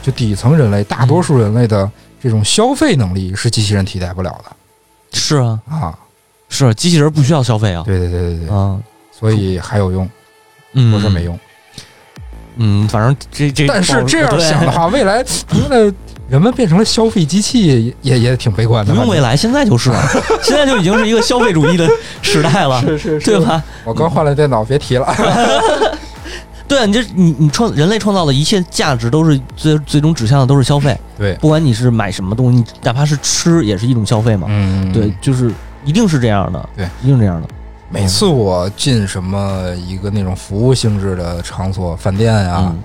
[0.04, 1.90] 就底层人类，大多数人类的
[2.22, 4.52] 这种消费能力是机器人替代不了的
[5.14, 5.98] 是啊啊！
[6.50, 8.78] 是啊机器人不需要消费啊，对对对对对，啊
[9.12, 10.08] 所以还有用，
[10.74, 11.38] 嗯不是没用。
[12.58, 15.94] 嗯，反正这这但是这样想的话， 未来因为
[16.28, 18.94] 人们变成了消费机器，也也挺悲观的。
[18.94, 20.04] 不用未来，现在就是了，
[20.44, 21.88] 现在就已经是一个消费主义的
[22.22, 23.40] 时代了，是是是，对？
[23.46, 23.64] 吧？
[23.86, 25.06] 我刚换了电脑，别提了。
[26.68, 34.48] 对啊，你这你你创人类创造的一切价值都是最最终指向的都是消费，对，不管你是买什么东西，哪怕是吃也是一种消费嘛。
[34.50, 35.52] 嗯对，就是
[35.86, 37.48] 一定是这样的，对，一定是这样的。
[37.90, 42.78] 每次我进什么一个那种服务性质的场所，饭店呀、嗯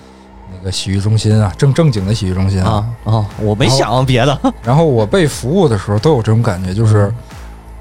[0.55, 7.13] 那个洗浴中心啊，正正经的洗浴中心啊啊，我没想别的， 然后我被服务的时候都有这种感觉，就是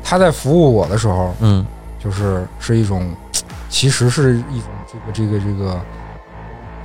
[0.01, 1.63] 他在服务我的时候，嗯
[2.03, 3.13] 就是是一种，
[3.69, 5.81] 其实是一种这个这个这个，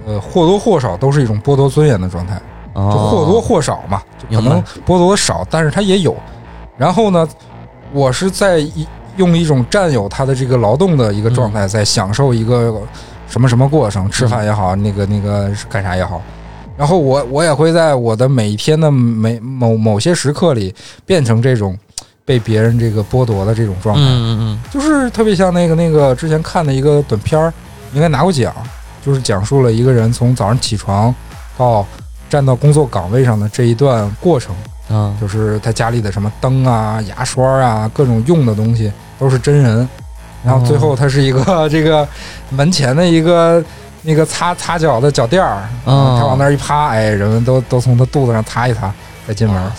[0.07, 2.41] 呃，或多或少都是一种剥夺尊严的状态，
[2.75, 6.17] 就哦或多或少嘛，就可能剥夺的少，但是他也有。
[6.77, 7.27] 然后呢，
[7.93, 12.81] 我是在一用一种占有他的这个劳动的一个状嗯态，在享受一个
[13.27, 16.23] 什么什么过程，吃饭也好，那个那个干啥也好。
[16.77, 20.73] 然后我我也会在我的每一天的每某某些时刻里，
[21.07, 21.77] 变成这种
[22.25, 24.03] 被别人这个剥夺的这种状态。
[24.05, 27.51] 嗯嗯就是特别像那个那个之前看的一个短片儿，
[27.97, 28.55] 应该拿过奖，
[29.05, 31.13] 就是讲述了一个人从早上起床
[31.57, 31.85] 到
[32.31, 34.55] 站到工作岗位上的这一段过程，
[34.91, 39.89] 嗯啊就是他家里的什么灯啊、牙刷啊、各种用的东西都是真人，
[40.45, 42.07] 然后最后他是一个这个
[42.51, 43.65] 门前的一个。
[44.03, 48.95] 那个擦擦脚的脚垫儿，嗯他往那儿一趴，哎，人们都都从他肚子上擦一擦，
[49.27, 49.61] 再进门。
[49.61, 49.73] 哇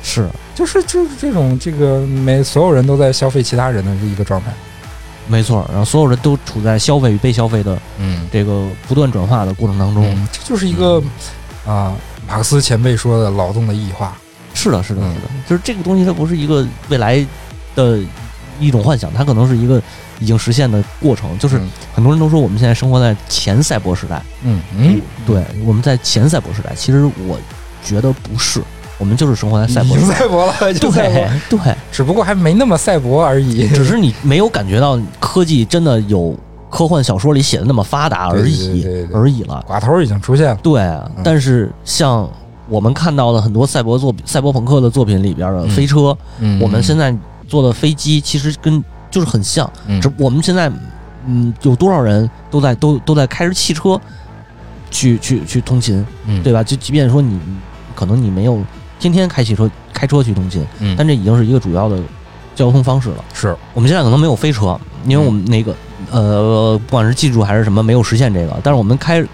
[0.00, 4.52] 是就是就是这种这个每所有人都在消费其他人的一个状态。
[5.28, 5.64] 没错。
[5.68, 10.04] 然后所有人都处在消费与被消费的嗯，这个不断转化的过程当中。
[10.04, 11.00] 嗯，这就是一个
[11.64, 11.94] 啊，
[12.26, 14.16] 马克思前辈说的劳动的异化。
[14.54, 15.14] 是的，是的，嗯。
[15.14, 17.24] 是的，就是这个东西，它不是一个未来
[17.76, 18.00] 的
[18.58, 19.80] 一种幻想，它可能是一个
[20.18, 21.38] 已经实现的过程。
[21.38, 21.68] 就是嗯。
[21.94, 27.38] 很多人都说我们现在生活在前赛博时代，嗯嗯，对，我们在前赛博时代，其实我
[27.84, 28.62] 觉得不是，
[28.98, 29.96] 我们就是生活在赛博
[30.46, 33.68] 了，对对，只不过还没那么赛博而已。
[33.68, 34.96] 只是你没有感觉到
[35.28, 36.34] 科技真的有
[36.70, 39.62] 科幻小说里写的那么发达而已而已了。
[39.68, 40.58] 寡头已经出现了。
[40.62, 40.80] 对，
[41.22, 42.26] 但是像
[42.66, 47.14] 我们看到的很多赛博作品、赛博朋克的作品里边的嗯飞车，嗯我们现在
[47.46, 50.72] 坐的飞机其实跟就是很像，嗯只我们现在
[51.26, 54.00] 嗯有多少人都在都都在开着汽车
[54.90, 56.64] 去去去通勤，嗯对吧？
[56.64, 57.38] 就即便说你
[57.94, 58.58] 可能你没有
[58.98, 61.98] 天天开汽车开车去通勤，嗯但这已经是一个主要的
[62.58, 63.24] 交通方式了。
[63.32, 65.74] 是我们现在可能没有飞车，因为我们那个
[66.10, 68.58] 呃，不管是技术还是什么，没有实现这个。
[68.62, 69.24] 但是我们开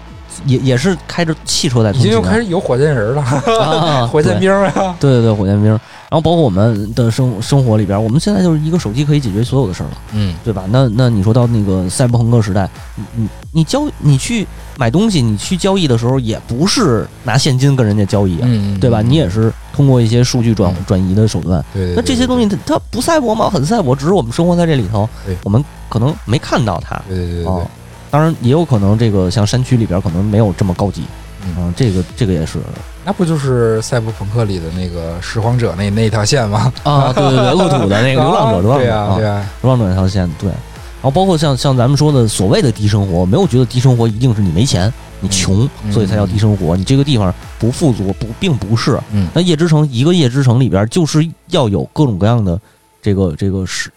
[0.45, 4.95] 也也是开着汽车在已经开始有火箭人了，啊 火箭兵啊。
[4.99, 5.69] 对对对，火箭兵。
[6.07, 10.63] 然后包括我们的生生活里边，我们现在就是一个手机可以解决所有的事儿了，嗯对吧？
[10.69, 19.01] 那那你说到那个赛博朋克时代，你你你交你去买东西，你去交易的时候，也不是拿现金跟人家交易啊，嗯，对吧？
[19.01, 21.63] 你也是通过一些数据转嗯转移的手段。
[21.73, 21.95] 对对。
[21.95, 23.49] 那这些东西它它不赛博吗？
[23.49, 26.95] 很赛博，只是我们生活在这里头对，我们可能没看到它。
[27.09, 27.67] 对对对对哦对，
[28.15, 31.01] 当然也有可能这个像山区里边可能没有这么高级，
[31.45, 32.59] 嗯嗯，这个这个也是
[33.03, 36.71] 那不就是赛博朋克里的那个拾荒者那那条线吗？
[36.83, 40.47] 啊，对对对， 恶土的那个流浪者，流浪对者啊，啊对啊，流浪者那条线，对。
[40.47, 46.73] 然后包括像像咱们说的所谓的低生活，我没有觉得低生活一定是你没钱、你穷，嗯所以才叫低生活。
[46.77, 48.97] 你这个地方不富足，不并不是。
[49.11, 52.57] 嗯那夜之城一个夜之城里边，就是要有各种各样的
[53.01, 53.91] 这个这个时，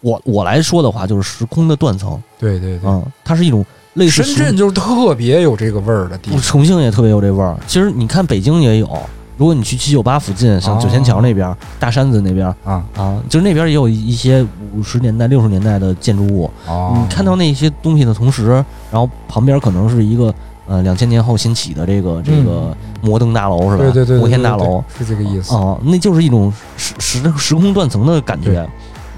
[0.00, 2.88] 我我来说的话，就是时空的断层，对对对。
[2.88, 6.40] 嗯，它是一种类似深圳就是特别有这个味儿的地方。
[6.40, 7.56] 重庆也特别有这味儿。
[7.66, 8.88] 其实你看北京也有，
[9.36, 16.48] 如果你去七九八附近，像哦九仙桥那边、大山子那边啊啊，就是那边也有一些五十年代、六十年代的建筑物。
[16.66, 18.48] 哦，你看到那些东西的同时，
[18.92, 20.32] 然后旁边可能是一个
[20.68, 23.82] 呃两千年后兴起的这个这个摩登大楼是吧？
[23.82, 28.68] 对对对，摩天大楼是这个意思啊，那就是一种时时时空断层的感觉。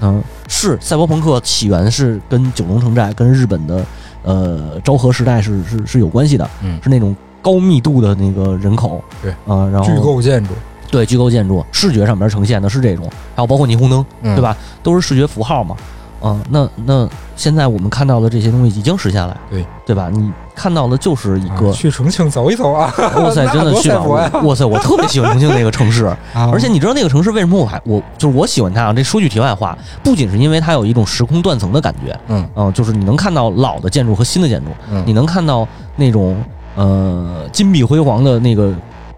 [0.01, 3.85] 嗯，是赛博朋克起源是跟九龙城寨、跟日本的
[4.23, 6.49] 呃昭和时代是是是有关系的。
[6.63, 9.03] 嗯，是那种高密度的那个人口。
[9.21, 10.53] 对，啊，然后巨构建筑，
[10.89, 14.55] 对巨构建筑，视觉上面呈现的是这种，还有包括霓虹灯，对吧？
[14.83, 15.75] 都是视觉符号嘛。
[16.21, 20.07] 啊，那那现在我们看到的这些东西已经实现了，对对吧？
[20.13, 22.93] 你看到的就是一个去重庆走一走啊！
[23.17, 24.41] 哇塞， 真的去吧！
[24.43, 28.93] 哇塞，我特别 喜欢重庆那个城市， 而且你知道那个城市为什么我还我就是我喜欢它啊？
[28.93, 34.71] 这说句题外话，不仅是因为它有一种时空断层的感觉，嗯嗯，就是你能看到老的建筑和新的建筑，
[35.05, 36.37] 你能看到那种
[36.75, 38.73] 呃金碧辉煌的那个。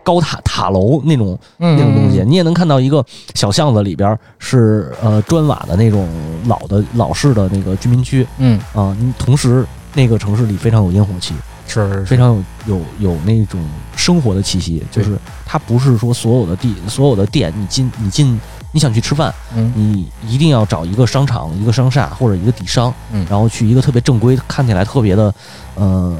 [0.06, 3.02] 高塔塔楼那种那种东西，你也能看到一个
[3.36, 6.06] 小巷子里边是呃砖瓦的那种
[6.46, 11.34] 老的老式的那个居民区，嗯啊，你同时那个城市里非常有烟火气，
[11.68, 12.28] 是非常
[12.66, 13.60] 有有有那种
[13.96, 18.40] 生活的气息，就是它不是说所有的地所有的店，你进你进
[18.72, 19.34] 你想去吃饭，
[19.76, 22.94] 你一定要找一个商场一个商厦或者一个底商，
[23.30, 25.34] 然后去一个特别正规看起来特别的
[25.76, 26.18] 呃。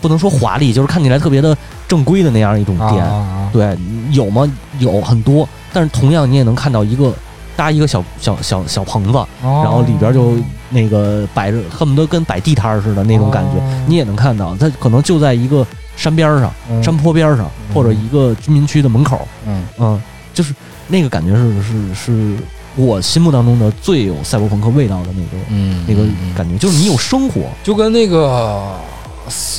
[0.00, 1.56] 不能说华丽，就是看起来特别的
[1.88, 3.02] 正规的那样一种店，
[3.50, 3.74] 对，
[4.12, 4.46] 有吗？
[4.78, 7.10] 有很多，但是同样你也能看到一个
[7.56, 10.34] 搭一个小小小小棚子，然后里边就
[10.70, 19.64] 那个摆着，恨不得跟摆地摊似的那种感觉，你也能看到，它可能就在一个山边上、山坡边上，或者一个居民区的门口，嗯。
[19.78, 20.54] 嗯，就是
[20.88, 22.36] 那个感觉是是是
[22.76, 26.02] 我心目当中的最有赛博朋克味道的那个，嗯，那个
[26.36, 28.74] 感觉，就是你有生活，就跟那个。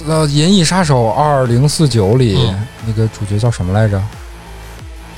[0.07, 2.37] 呃，《银翼杀手二零四九》里
[2.85, 3.99] 那个主角叫什么来着？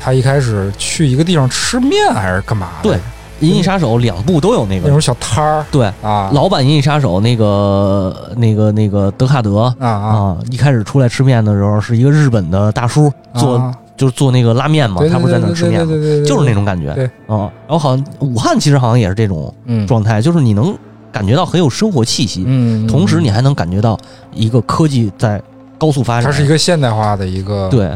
[0.08, 2.70] 他一开始去一个地方吃面还是干嘛？
[2.82, 2.96] 对，
[3.42, 5.66] 《银翼杀手》两部都有那个那种小摊儿。
[5.70, 15.94] 对啊，老版《银翼杀手》那个那个那个德卡德啊啊，一开始出来吃面的时候是一个日本的大叔做，就是做那个拉面嘛，他不是在那吃面吗？
[16.26, 16.94] 就是那种感觉。
[16.94, 19.54] 对，啊，然后好像武汉其实好像也是这种
[19.86, 20.74] 状态，就是你能。
[21.10, 23.98] 感觉到很有生活气息，嗯，同时你还能感觉到
[24.34, 25.42] 一个科技在
[25.80, 27.90] 高速发展，它是一个现代化的一个，对，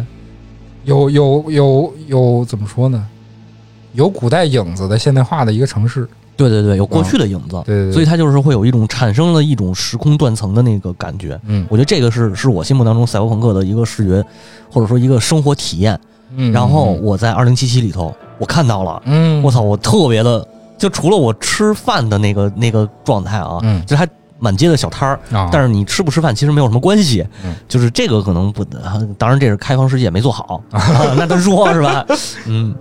[0.83, 3.05] 有有有有怎么说呢？
[3.93, 14.23] 有古代影子的现代化的一个城市，对对对，有过去的影子，对对，所以它就是会有一种产生了一种时空断层的那个感觉，嗯，我觉得这个是是我心目当中赛博朋克的一个视觉
[14.71, 15.99] 或者说一个生活体验，
[16.35, 20.47] 嗯，然后我在二零七七里头我看到了，嗯，我操，我特别的。
[20.77, 24.03] 就除了我吃饭的那个那个状态啊，嗯，就还
[24.41, 25.19] 满街的小摊儿，
[25.51, 28.65] 但是你吃不吃饭其实没有什么关系，嗯，就是这个可能不，
[29.17, 30.61] 当然这是开放世界没做好，
[31.15, 32.05] 那他说是吧？
[32.47, 32.75] 嗯，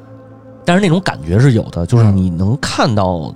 [0.65, 3.33] 但是那种感觉是有的，就是你能看到。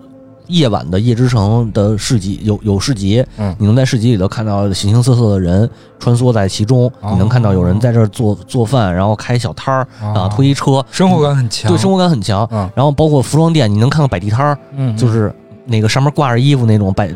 [0.49, 12.47] 夜晚的夜之城的市集有有市集，嗯，你能在市集里头看到形形色色的人穿梭在其中，你能看到有人在这儿做做饭，然后开小摊儿啊，推一车，生活感很强，对，生活感很强。
[12.53, 15.35] 嗯，然后包括服装店，你能看到摆地摊儿，嗯，就是
[15.65, 17.09] 那个上面挂着衣服那种摆。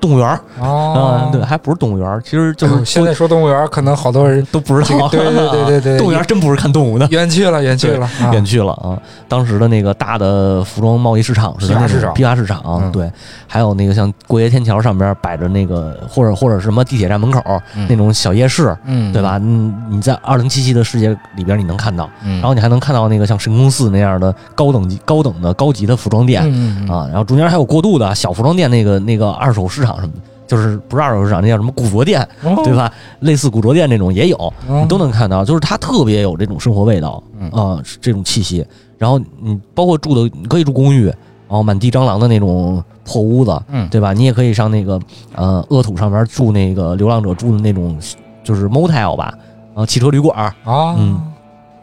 [0.00, 0.40] 动物园儿。
[0.60, 5.08] 啊，对，还不是动物园儿，其实就是 现在说动物园儿，可能好多人都不知道。
[5.08, 8.98] 对对对对对，动物园真不是看动物的，远去了，远去了，远去了啊！
[9.28, 13.10] 当时的那个大的服装贸易市场是批发市场，批发市场，对，
[13.46, 17.42] 还有那个像过街天桥上边摆着那个，或者或者什么地铁站门口
[17.88, 19.38] 那种小夜市，嗯，对吧？
[19.42, 26.42] 嗯，你在二零七七的世界里边你能看到，然后你还能看到那个像神宫寺那样的高等级、高等的高级的服装店。
[26.88, 30.20] 啊，然后中间还有过渡的小服装店，那个那个二手市场什么的。
[30.46, 32.28] 就是不是二手市场，那叫什么古着店，
[32.64, 32.92] 对吧？
[33.20, 35.44] 类似古着店那种也有，你都能看到。
[35.44, 38.66] 就是它特别有这种生活味道啊，这种气息。
[38.98, 44.12] 然后你包括住的，你可以住公寓，然后满地蟑螂的那种破屋子，嗯，对吧？
[44.12, 45.00] 你也可以上那个
[45.36, 47.96] 呃恶土上面住那个流浪者住的那种，
[48.42, 49.32] 就是 motel 吧，
[49.76, 51.20] 啊，汽车旅馆啊，嗯，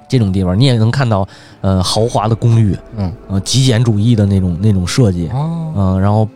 [0.10, 1.26] 这种地方你也能看到
[1.62, 6.28] 呃豪华的公寓，嗯，呃极简主义的那种那种设计，嗯，然后。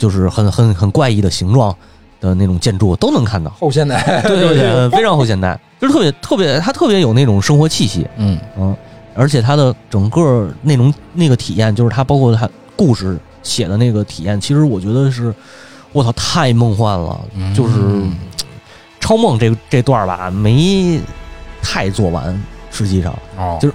[0.00, 1.76] 就是很很很怪异的形状
[2.20, 8.74] 的那种建筑都能看到，后现代， 对对对， 非常后现代，就是特别特别，它特别有那种生活气息，嗯嗯，
[9.14, 15.34] 而且它的整个那种那个体验，就是它包括它故事写的那个体验，其实我觉得是，
[15.92, 17.20] 我操，太梦幻了，
[17.54, 18.02] 就是
[19.00, 20.98] 超梦这这段吧，没
[21.62, 23.74] 太做完，实际上，哦，就是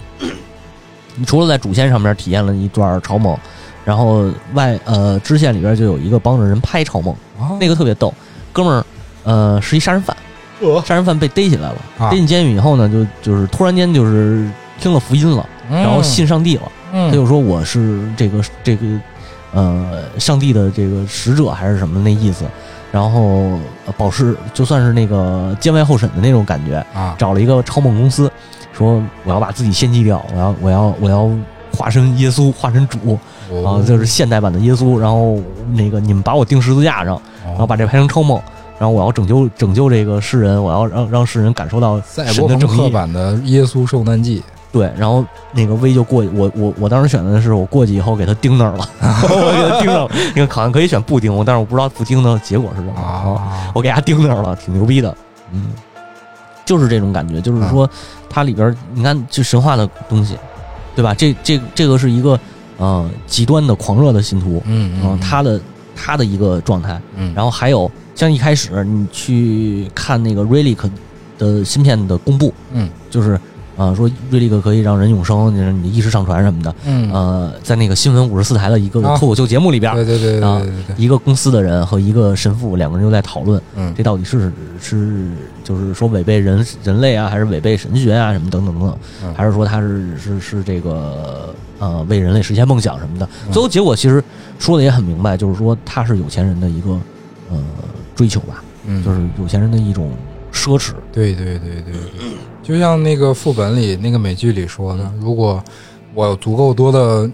[1.16, 3.38] 你 除了在主线上面体验了一段超梦。
[3.86, 7.16] 然后外呃支线里边就有一个帮着人拍超梦，
[7.60, 8.14] 那个特别逗，
[8.52, 8.86] 哥们儿
[9.24, 10.18] 呃是一杀人犯，
[10.84, 18.86] 杀人犯被逮起来了，逮进监狱以后呢，就就是突然间就是听了福音了，然后信上帝了，他就说我是这个这个
[19.54, 22.44] 呃上帝的这个使者还是什么那意思。
[22.92, 28.32] 然后呃保释就算是那个监外候审的那种感觉，啊，找了一个超梦公司，
[28.72, 31.30] 说我要把自己献祭掉，我要我要我要
[31.76, 33.20] 化身耶稣，化身主
[33.66, 34.98] 啊，就是现代版的耶稣。
[34.98, 35.38] 然后
[35.74, 38.40] 那个你们把我钉十字架上，然后把这拍成超梦，
[38.80, 42.78] 然后我要拯救拯救这个世人，我要让让世人感受到神的正义。
[42.78, 50.10] 克版的耶稣受难记，对，然后那个威就过去，我我我当时选的是我过去以后给他钉那儿了， 我给他钉那儿了。
[50.36, 52.94] 因为好像可以选不钉，但是我不知道不钉的结果是什么。
[52.94, 55.16] 啊，我给他钉那儿了，挺牛逼的。
[55.54, 55.68] 嗯，
[56.66, 57.90] 就是这种感觉，就是说
[58.30, 60.36] 它里边你看就神话的东西，
[60.96, 61.14] 对吧？
[61.14, 62.38] 这这这个是一个
[62.78, 65.60] 呃极端的狂热的信徒，嗯嗯，他的
[65.96, 67.00] 他的一个状态。
[67.16, 70.90] 嗯，然后还有像一开始你去看那个 Relic
[71.38, 73.40] 的芯片的公布，嗯，就是
[73.76, 76.76] 呃说 Relic 可以让人永生，就是你的意识上传什么的。
[76.86, 77.12] 嗯。
[77.12, 79.18] 呃，在那个新闻五十四台的一个啊。
[79.18, 83.94] 脱口秀节目里边儿，对对对对啊对对对，一个公司的人和一个神父两个人又在讨论，嗯。
[83.96, 84.52] 这到底是
[84.82, 85.30] 是
[85.66, 89.34] 就是说违背人人类啊，还是违背神学啊，什么等等等等，嗯。
[89.34, 93.28] 还是说他是是是这个呃为人类实现梦想什么的？
[93.48, 93.52] 嗯。
[93.52, 94.24] 最后结果其实
[94.60, 96.92] 说的也很明白，就是说他是有钱人的一个
[97.50, 97.58] 呃
[98.16, 100.12] 追求吧，嗯，就是有钱人的一种
[100.54, 100.92] 奢侈。
[101.12, 105.62] 对对对对对，就像那个副本里那个美剧里说的，如果
[106.14, 107.28] 我有足够多的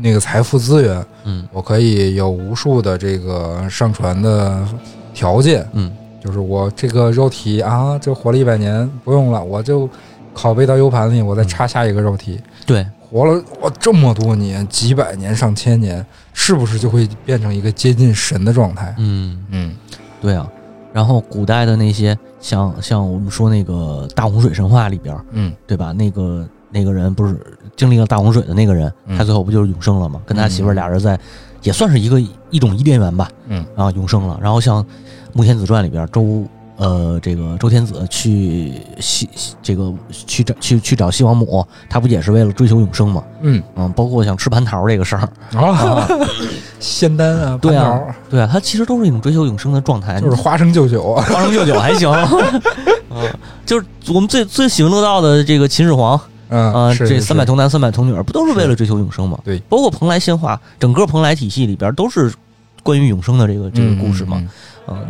[0.00, 1.46] 那个财富资源，嗯。
[1.52, 4.66] 我可以有无数的这个上传的
[5.12, 5.92] 条件，嗯
[6.28, 9.88] 就是我这个肉体啊，这活了一百年不用了，我就
[10.34, 16.04] 拷贝到 U 盘里，我再插下一个肉体，对，活了我这么多年，几百年、上千年，
[16.34, 18.94] 是不是就会变成一个接近神的状态？
[18.98, 19.74] 嗯嗯
[20.20, 20.46] 对啊。
[20.92, 25.92] 然后古代的那些像像我们说那个大洪水神话里边，嗯对吧？
[25.92, 27.40] 那个那个人不是
[27.74, 30.20] 经历了大洪水的那个人，嗯他最后不就是永生了吗？
[30.26, 31.18] 跟他媳妇儿俩人在，
[31.62, 32.20] 也算是一个
[32.50, 34.38] 一种伊甸园吧，嗯啊，永生了。
[34.42, 34.82] 然后像
[35.32, 36.44] 《穆天子传》里边，周
[36.76, 39.28] 呃这个周天子去西
[39.62, 43.22] 这个去找去去找西王母，他不也是为了追求永生吗？
[43.42, 43.62] 嗯。
[43.76, 46.08] 嗯，包括像吃蟠桃这个事儿，啊，
[46.78, 48.00] 仙丹啊，对啊
[48.30, 52.10] 对啊，他其实都是一种追求永生的状态，就是花生舅舅啊，花生舅酒还行，
[53.10, 53.28] 嗯，
[53.66, 56.20] 就是我们最最喜闻乐道的这个秦始皇。
[56.50, 59.38] 嗯啊，这三百童男三百童女儿不都是为了追求永生吗？
[59.44, 62.32] 对，包括蓬莱仙话，整个蓬莱体系里边都是
[62.82, 64.38] 关于永生的这个这个故事嘛。
[64.38, 64.48] 嗯嗯，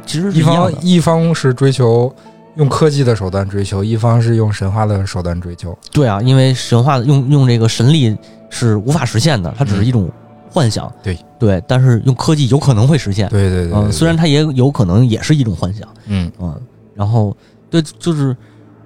[0.07, 0.72] 其实嗯一方。
[0.83, 2.12] 一方是追求
[2.57, 5.76] 用科技的手段追求，一方是用神话的手段追求。
[5.93, 8.16] 对啊，因为神话用用这个神力
[8.51, 10.11] 是无法实现的，它只是一种
[10.51, 10.93] 幻想。
[11.03, 13.29] 对对，但是用科技有可能会实现。
[13.29, 15.87] 对对对，虽然它也有可能也是一种幻想。
[16.07, 16.61] 嗯嗯，
[16.95, 17.37] 然后
[17.70, 18.37] 对，就是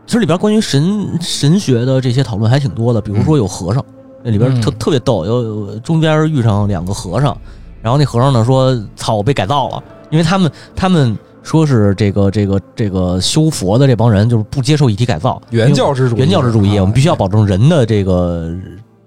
[0.07, 3.82] 其实里边关于神神学的这些讨论还挺多的，比如说有和尚，
[4.22, 7.34] 那里边特、嗯特别逗，有有中间遇上两个和尚，
[7.80, 9.82] 然后那和尚呢说：“操，我被改造了，
[10.12, 18.54] 因为他们他们说是这个这个这个修佛的这帮人就是不接受一体改造，原教旨主义原教旨主义，啊我们必须要保证人的这个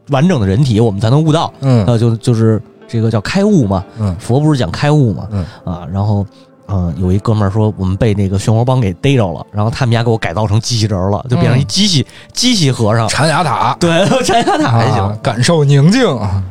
[0.09, 1.53] 完整的人体，我们才能悟道。
[1.61, 6.25] 嗯那，就就是这个叫开悟嘛，嗯佛不是讲开悟嘛，嗯啊，然后。
[6.67, 13.07] 嗯，有一哥们儿说我们被那个漩涡帮给逮着了，然后他们家给我改造成机器人了，就变成一嗯机器、机器和尚。
[13.07, 16.03] 禅雅塔对，禅雅塔还行，啊，感受宁静。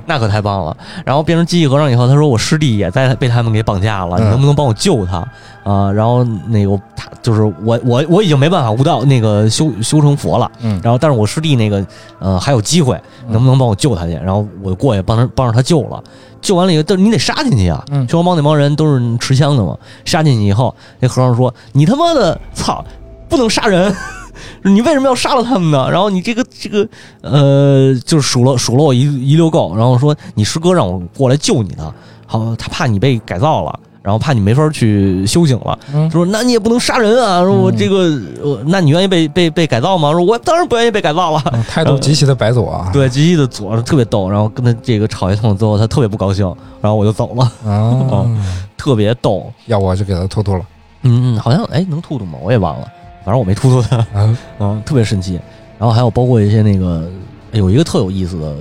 [0.06, 0.76] 那可太棒了。
[1.04, 5.26] 然后变成机器和尚以后，他说我师弟也在被他们给绑架了，嗯你能不能帮我救他
[5.64, 5.90] 啊？
[5.90, 11.84] 然后那个他就是我我我已经没办法悟道那个修修成佛了，嗯然后但是我师弟那个
[12.20, 14.12] 呃还有机会，能不能帮我救他去？
[14.12, 16.02] 然后我就过去帮他帮着他救了。
[16.40, 17.82] 救完了以后，但是你得杀进去啊！
[17.90, 22.84] 嗯漩涡帮那帮人都是持枪的嘛，杀进去以后，那和尚说：“你他妈的操，
[23.30, 23.96] 不能杀人！
[24.62, 25.90] 你为什么要杀了他们呢？
[25.90, 26.86] 然后你这个这个
[27.22, 31.94] 呃，就是数了数了我一一溜够，然后说你师哥让我过来救你的，
[32.26, 37.42] 好，他怕你被改造了。”然后怕你没法去修行了，嗯说那你也不能杀人啊！
[37.42, 40.12] 说我这个，呃那你愿意被被被改造吗？
[40.12, 41.42] 说我当然不愿意被改造了。
[41.54, 42.90] 嗯态度极其的白左啊。
[42.92, 46.44] 对，极其的左特别逗，然后跟他这个吵一通之后，他特别不高兴，
[46.82, 48.26] 然后我就走了，啊，
[48.76, 49.50] 特别逗。
[49.64, 50.60] 要我就给他吐吐了。
[51.00, 52.38] 嗯，好像哎能吐吐吗？
[52.42, 52.86] 我也忘了，
[53.24, 55.40] 反正我没吐吐他，啊， 嗯，特别神奇。
[55.78, 57.08] 然后还有包括一些那个
[57.52, 58.54] 有一个特有意思的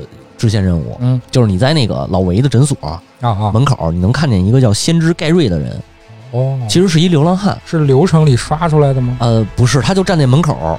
[0.44, 5.82] 支线任务，嗯就是你在那个老维的诊所啊啊，门口，你能看见一个叫先知盖瑞的人，
[6.32, 7.58] 哦，其实是一流浪汉。
[7.66, 9.16] 是流程里刷出来的吗？
[9.22, 10.78] 呃，不是，他就站在门口，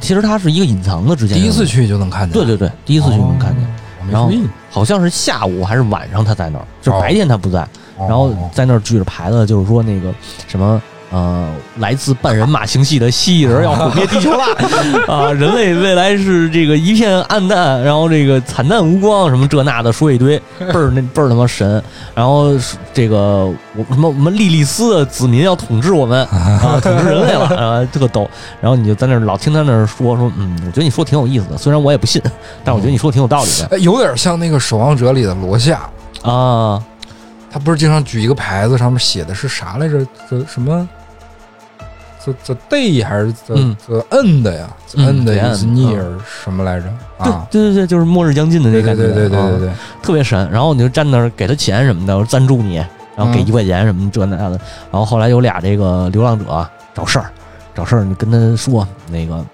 [0.00, 1.36] 其实他是一个隐藏的支线。
[1.36, 2.32] 第一次去就能看见。
[2.32, 3.64] 对对对，第一次去能看见。
[3.64, 4.30] 哦，然后。
[4.70, 7.58] 好像是下午还是晚上他在那儿，就是哦白天他不在，
[7.98, 10.10] 然然后在那儿举着牌子，就是说那个
[10.48, 10.80] 什么
[11.12, 11.46] 呃，
[11.76, 14.44] 来自半人马星系的蜥蜴人要毁灭地球了
[15.06, 15.30] 啊！
[15.30, 21.82] 人类未来是这个一片暗淡，然后这个惨淡无光，什么这那的说一堆，倍儿那倍儿他妈神。
[22.14, 22.52] 然后
[22.94, 23.44] 这个
[23.76, 28.26] 我什么我们莉莉丝的子民要统治我们啊， 统治人类了啊，特逗。
[28.62, 32.22] 然后你就在那儿老听他那儿说说，嗯，我觉得你说挺有意思的，虽然我也不信，
[32.64, 35.82] 但我觉得你说挺有道理的哎 有点像那个《守望者》里的罗夏，
[36.22, 36.82] 啊。
[37.54, 39.98] 他不是经常举一个牌子，上面写的是啥来着？
[40.30, 40.88] 这什么
[42.24, 43.56] ？the the day 还是 the
[44.10, 46.86] end 呀 end the is end，near 什么来着？
[47.18, 49.70] 啊，对对对对，就是末日将近的那感觉，啊对对对对对，
[50.02, 50.50] 特别神。
[50.50, 52.76] 然后你就站那儿给他钱什么的，我赞助你，
[53.16, 54.60] 然后给嗯一块钱什么这那的。
[54.90, 56.44] 然后后来有俩这个流浪者
[56.94, 57.30] 找事儿，
[57.74, 59.44] 找事儿，你跟他说那个，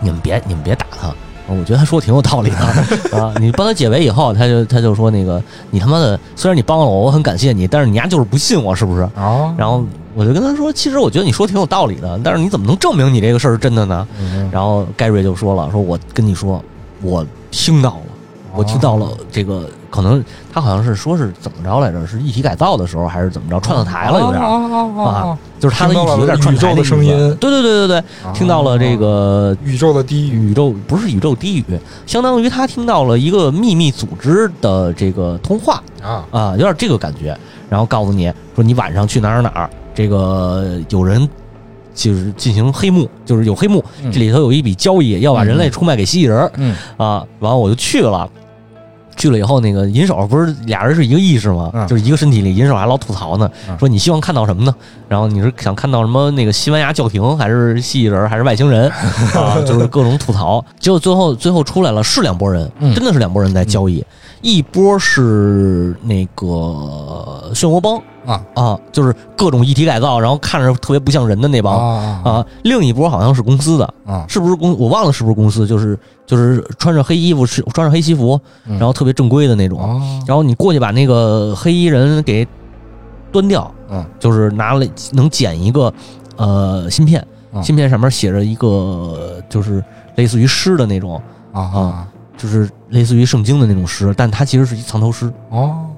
[0.00, 1.14] 你们别你们别打他。
[1.48, 2.58] 我觉得他说的挺有道理的
[3.18, 3.32] 啊！
[3.40, 9.02] 你帮他解围以后，他就他就说那个你他妈的，虽然你帮了我，我很感谢你，但是你丫就是不信我，是不是？
[9.14, 9.84] 啊，然后
[10.14, 14.06] 我就跟他说，其实我觉得你说挺有道理的，但是你怎么能证明你这个事儿是真的呢？
[14.20, 16.62] 嗯然后盖瑞就说了，说我跟你说，
[17.02, 17.96] 我听到了。
[18.54, 20.22] 我听到了这个，可能
[20.52, 22.06] 他好像是说是怎么着来着？
[22.06, 23.58] 是一体改造的时候还是怎么着？
[23.60, 25.38] 串到台了有点儿，啊啊啊！
[25.58, 31.64] 就是他的一体有点串台听到了宇宙的声音对对对对对，啊听到了这个宇宙的低语宇宙不是宇宙低语，
[32.06, 37.36] 相当于他听到了一个秘密组织的这个通话啊啊，有点这个感觉。
[37.68, 41.28] 然后告诉你说你晚上去哪儿哪儿，这个有人
[41.94, 46.50] 就是进行黑幕，就是有黑幕，嗯这里头有一笔交易，要把人类出卖给蜥蜴人。
[46.56, 48.26] 嗯啊，完了我就去了。
[49.18, 51.70] 去了以后，那个银手不是俩人是一个意识吗？
[51.74, 54.74] 嗯就是一个身体里，银手还老吐槽呢，嗯说你希望看到什么呢？
[55.08, 56.30] 然后你是想看到什么？
[56.30, 58.88] 那个西班牙教廷，还是蜥蜴人，还是外星人
[59.34, 59.60] 啊？
[59.66, 60.64] 就是各种吐槽。
[60.78, 64.02] 结果最后最后出来了，是两拨人，嗯真的是两拨人在交易。
[64.40, 72.46] 一波是那个漩涡帮啊啊，就是各种一体改造，然后看着特别不像人的那帮啊啊。
[72.62, 74.24] 另一波好像是公司的，啊！
[74.28, 74.78] 是不是公？
[74.78, 75.98] 我忘了是不是公司，就是
[76.28, 78.78] 就是穿着黑衣服，是穿着黑西服，嗯。
[78.78, 79.80] 然后特别正规的那种。
[79.80, 80.22] 哦。
[80.26, 82.46] 然后你过去把那个黑衣人给
[83.32, 84.04] 端掉，嗯。
[84.20, 85.92] 就是拿了能捡一个
[86.36, 87.62] 呃芯片，嗯。
[87.62, 89.82] 芯片上面写着一个就是
[90.16, 91.20] 类似于诗的那种，
[91.52, 91.62] 啊。
[91.62, 95.28] 啊就是类似于圣经的那种诗，但它其实是一藏头诗。
[95.50, 95.74] 哦，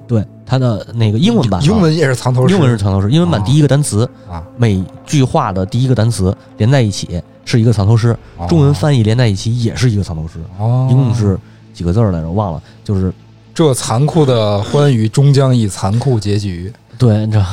[0.51, 8.45] 它的那个英文版啊，英文也是藏头诗，英文是藏头诗，英文版哦第一个单词，啊，每句话的第一个单词连在一起是一个藏头诗，哦。
[8.49, 11.39] 中文翻译连在一起也是一个藏头诗，哦，一共是
[11.73, 12.29] 几个字儿来着？
[12.29, 13.13] 忘了，就是
[13.53, 16.73] 这残酷的欢愉终将以残酷结局。
[16.97, 17.39] 对，这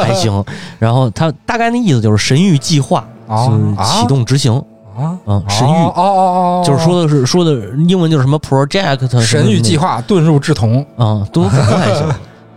[0.00, 0.44] 还行。
[0.78, 3.48] 然后它大概那意思就是神谕计划，哦。
[3.50, 4.62] 就是启动执行，
[4.96, 7.52] 啊，嗯，神域哦哦哦，就是说的是说的
[7.88, 12.06] 英文就是什么 project 神域计划，遁入志同嗯，都可能还行。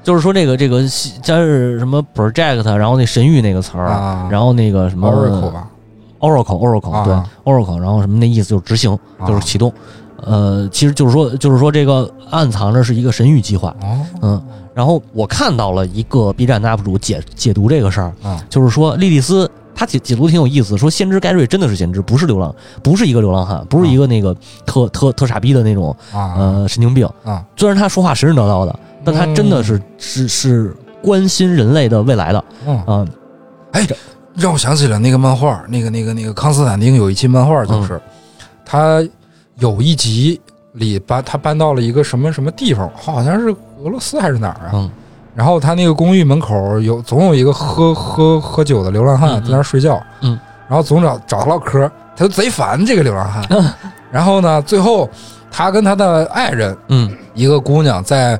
[0.04, 0.82] 就是说这个这个
[1.22, 4.28] 加是什么 project，然后那神域那个词儿，啊。
[4.30, 5.68] 然后那个什么 Oracle 吧
[6.20, 7.04] ，Oracle Oracle 啊。
[7.06, 9.28] 对 Oracle，然后什么那意思就是执行，啊。
[9.28, 9.72] 就是启动。
[10.26, 14.42] 呃，其实就是说就是说这个暗藏着是一个神域计划，哦，嗯。
[14.74, 26.36] 然后我看到了一个 B 站的 UP 主解解读这个事儿，啊就是说莉莉丝她解解读挺有意思，说先知盖瑞真的是先知，不是流浪，不是一个流浪汉，不是一个那个特特特傻逼的那种啊。
[26.38, 27.08] 呃神经病。
[27.24, 32.44] 啊，虽然他说话神神叨叨的，但他真的是是是关心人类的未来的。
[32.66, 33.08] 嗯，啊。
[33.72, 33.88] 哎，
[34.36, 38.02] 让我想起了那个漫画，那个那个那个康斯坦丁有一期漫画，嗯就是
[38.66, 39.04] 他
[39.60, 40.40] 有一集
[40.74, 43.50] 里搬他搬到了一个什么什么地方，好像是
[43.84, 44.90] 俄罗斯还是哪儿啊？
[45.34, 53.44] 嗯然后他那个公寓门口有总有一个喝喝喝酒的流浪汉在那儿睡觉，嗯，然后总找找他唠嗑，他就贼烦这个流浪汉。
[53.50, 53.68] 嗯。
[54.12, 55.10] 然后呢，最后
[55.50, 57.12] 他跟他的爱人嗯。
[57.34, 58.40] 一个姑娘在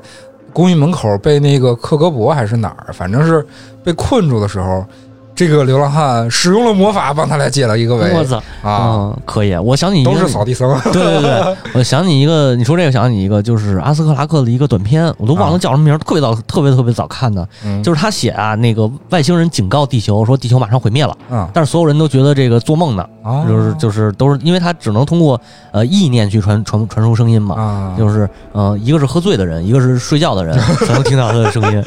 [0.52, 3.44] 公寓门口被那个克格勃还是哪儿，反正是
[3.82, 4.86] 被困住的时候，
[5.34, 9.56] 这个流浪汉使用了魔法帮他俩解了一个围我操啊，嗯，可以。
[9.56, 10.68] 我想起一个都是扫地僧。
[10.92, 25.40] 对对对，我想起一个，你说这个想起一个，就是阿斯克拉克的一个短片，我都忘了叫什么名儿，特别早，特别特别早看的，嗯就是他写啊，那个外星人警告地球说地球马上毁灭了，啊但是所有人都觉得这个做梦呢，啊，就是就是都是因为他只能通过
[25.72, 30.56] 呃意念去传传传输声音嘛，啊，就是呃一个是喝醉的人，一个是睡觉的人
[30.86, 31.78] 才能听到他的声音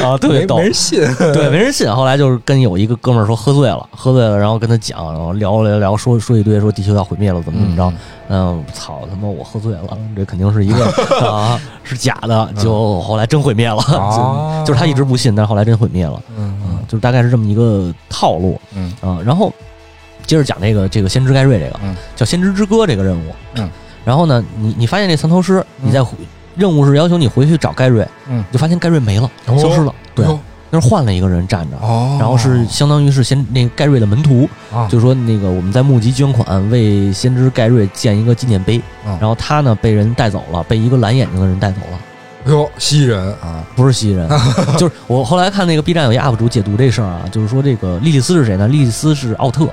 [0.00, 0.66] 啊，特别逗没没。
[0.68, 1.00] 人信。
[1.32, 1.90] 对，没人信。
[1.92, 7.92] 后来就是跟有一个哥们儿说喝醉了，喝醉了，然后跟他讲，然后聊聊聊，说说一堆，说地球要毁灭了，怎么怎么着。
[8.28, 10.84] 嗯，操他妈，我喝醉了，这肯定是一个
[11.30, 12.50] 啊，是假的。
[12.56, 16.20] 就后来真毁灭了，哦 就就是他一直不信，但是后来真毁灭了。
[16.36, 19.18] 嗯嗯，就是大概是这么一个套路嗯啊。
[19.24, 19.52] 然后
[20.26, 23.32] 接着讲这个这个先知盖瑞这个嗯叫先知之歌这个任务。
[23.54, 23.68] 嗯，
[24.04, 26.16] 然后呢，你你发现这藏头诗，你在回
[26.56, 29.94] 任务是要求你回去找盖瑞，嗯你就发现盖瑞没了，哦消失了。
[30.14, 30.24] 对
[30.74, 41.98] 那是换了一个人站着，哦，然后是相当于是先那个盖瑞的门徒，啊，就是说那个我们在募集捐款为先知盖瑞建一个纪念碑，嗯然后他呢被人带走了，被一个蓝眼睛的人带走了。
[42.46, 44.28] 哎呦，蜥蜴人啊，不是蜥蜴人，
[44.76, 48.66] 就是我后来看那个 B 站有一 UP 主解读这事儿啊，就是说这个莉莉丝是谁呢？
[48.66, 49.68] 莉莉丝是奥特，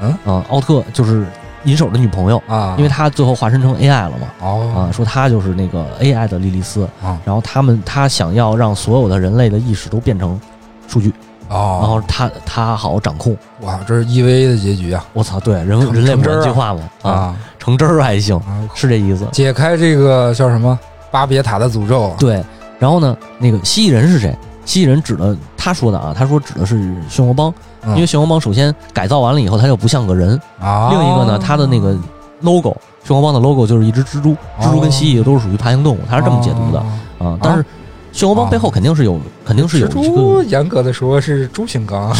[0.00, 0.10] 嗯？
[0.24, 1.26] 啊，奥特就是
[1.66, 10.40] 银手的女朋友，啊，因为他最后化身成 AI 了嘛，哦啊，说他就是那个 AI 的莉莉丝，啊然后他们他想要让所有的人类的意识都变成
[10.88, 11.12] 数据，
[11.48, 13.36] 哦，然后他他好掌控。
[13.60, 18.62] 哇，这是 EVA 的结局啊我操，对人人类不计划嘛，啊，啊成真儿还行，啊！
[18.74, 19.26] 是这意思。
[19.32, 20.78] 解开这个叫什么
[21.10, 22.16] 巴别塔的诅咒啊？
[22.18, 22.44] 对，
[22.78, 24.36] 然后呢，那个蜥蜴人是谁？
[24.64, 26.76] 蜥蜴人指的他说的啊，他说指的是
[27.10, 27.52] 漩涡帮，
[27.86, 27.94] 嗯。
[27.94, 30.38] 因为漩涡帮首先改造完了以后，它就不像个人。
[30.60, 31.96] 啊，另一个呢，它的那个
[32.42, 32.76] logo，
[33.06, 36.82] 漩涡帮的 logo 就是一只蜘蛛，蜘蛛跟蜥蜴都是属于爬行动物，它是这么解读的
[37.18, 37.30] 哦。
[37.30, 37.38] 啊。
[37.42, 37.64] 但是
[38.12, 42.14] 漩涡帮背后肯定是有，肯定是有蜘一蛛个严格的说是猪形纲，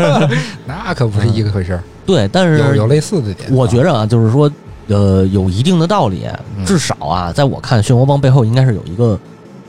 [0.66, 3.48] 那可不是一个回事儿，对，但有有类似的点。
[3.54, 4.50] 我觉着啊，就是说，
[4.88, 6.64] 呃，有一定的道理，嗯。
[6.66, 9.18] 至少啊，在我看，漩涡帮背后应该是有一个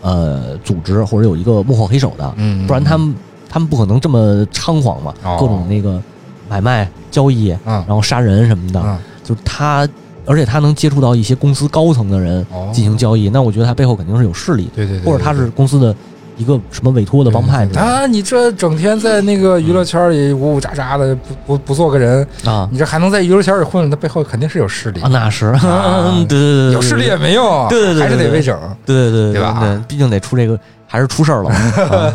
[0.02, 3.16] 呃组织或者有一个幕后黑手的，嗯，不然他们
[3.52, 5.38] 他们不可能这么猖狂嘛，哦。
[5.39, 6.02] 各种那个
[6.49, 7.84] 买卖交易，嗯。
[7.86, 8.97] 然后杀人什么的，嗯。
[9.24, 9.88] 就是他，
[10.26, 12.70] 而且他能接触到一些公司高层的人哦。
[12.74, 15.93] 进行交易，那我觉得他背后肯定是有势力，对对对，或者他是公司的
[16.38, 17.82] 一个什么委托的帮派之类的。
[17.82, 22.68] 啊，你这整天在那个娱乐圈里呜呜喳喳的，不不不做个人，啊。
[22.72, 25.02] 你这还能在娱乐圈里混，他背后肯定是有势力。
[25.02, 26.10] 啊，，那是，啊。
[26.28, 28.58] 对对对对，有势力也没用，对对对对还是得对为整。
[28.86, 29.60] 对对对对吧？
[29.62, 31.49] 对，毕竟得出这个，还是出事儿了。
[31.54, 32.12] 啊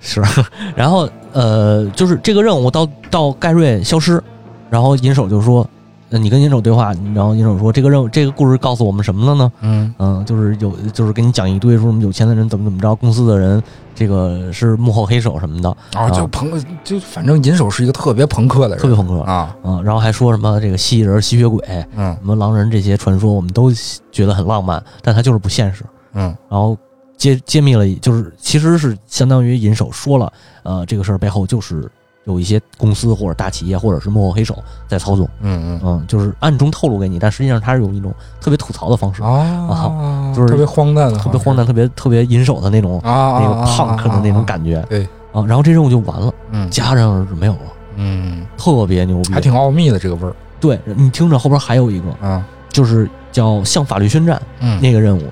[0.00, 0.22] 是，
[0.74, 4.22] 然后呃，就是这个任务到到盖瑞消失，
[4.68, 5.66] 然后银手就说，
[6.10, 9.52] 呃你跟银手对话，然后银手说这个任务这个故事告诉我们什么了呢？
[9.60, 13.62] 嗯嗯，就是有就是给你讲一堆说什么有钱的人怎么怎么着，公司的人
[13.94, 16.50] 这个是幕后黑手什么的，啊，就朋
[16.82, 19.20] 就反正银手是一个特别朋克的人，特别朋克。
[19.20, 21.62] 啊，嗯，然后还说什么这个蜥蜴人、吸血鬼、
[21.94, 23.70] 嗯什么狼人这些传说，我们都
[24.10, 25.84] 觉得很浪漫，但它就是不现实。
[26.14, 26.76] 嗯然后
[27.20, 31.86] 揭揭秘了，就是其实是相当于银手说了，呃，这个事儿背后就是
[32.24, 34.56] 有一些公司或者大企业或者是幕后黑手
[34.88, 38.10] 在操纵，嗯嗯嗯，就是暗中透露给你，但实际上他是用一种
[38.40, 45.02] 特别吐槽的方式，啊， 就是特别荒诞的，特别荒诞、特别特别银手的那种啊，那个 punk 的那种感觉，对
[45.32, 47.60] 啊，然后这任务就完了，嗯戛然而止没有了，
[47.96, 55.22] 嗯，特别牛逼，还挺奥秘的这个味儿对你听着后边还有一个，啊，就是叫向法律宣战，嗯那个任务，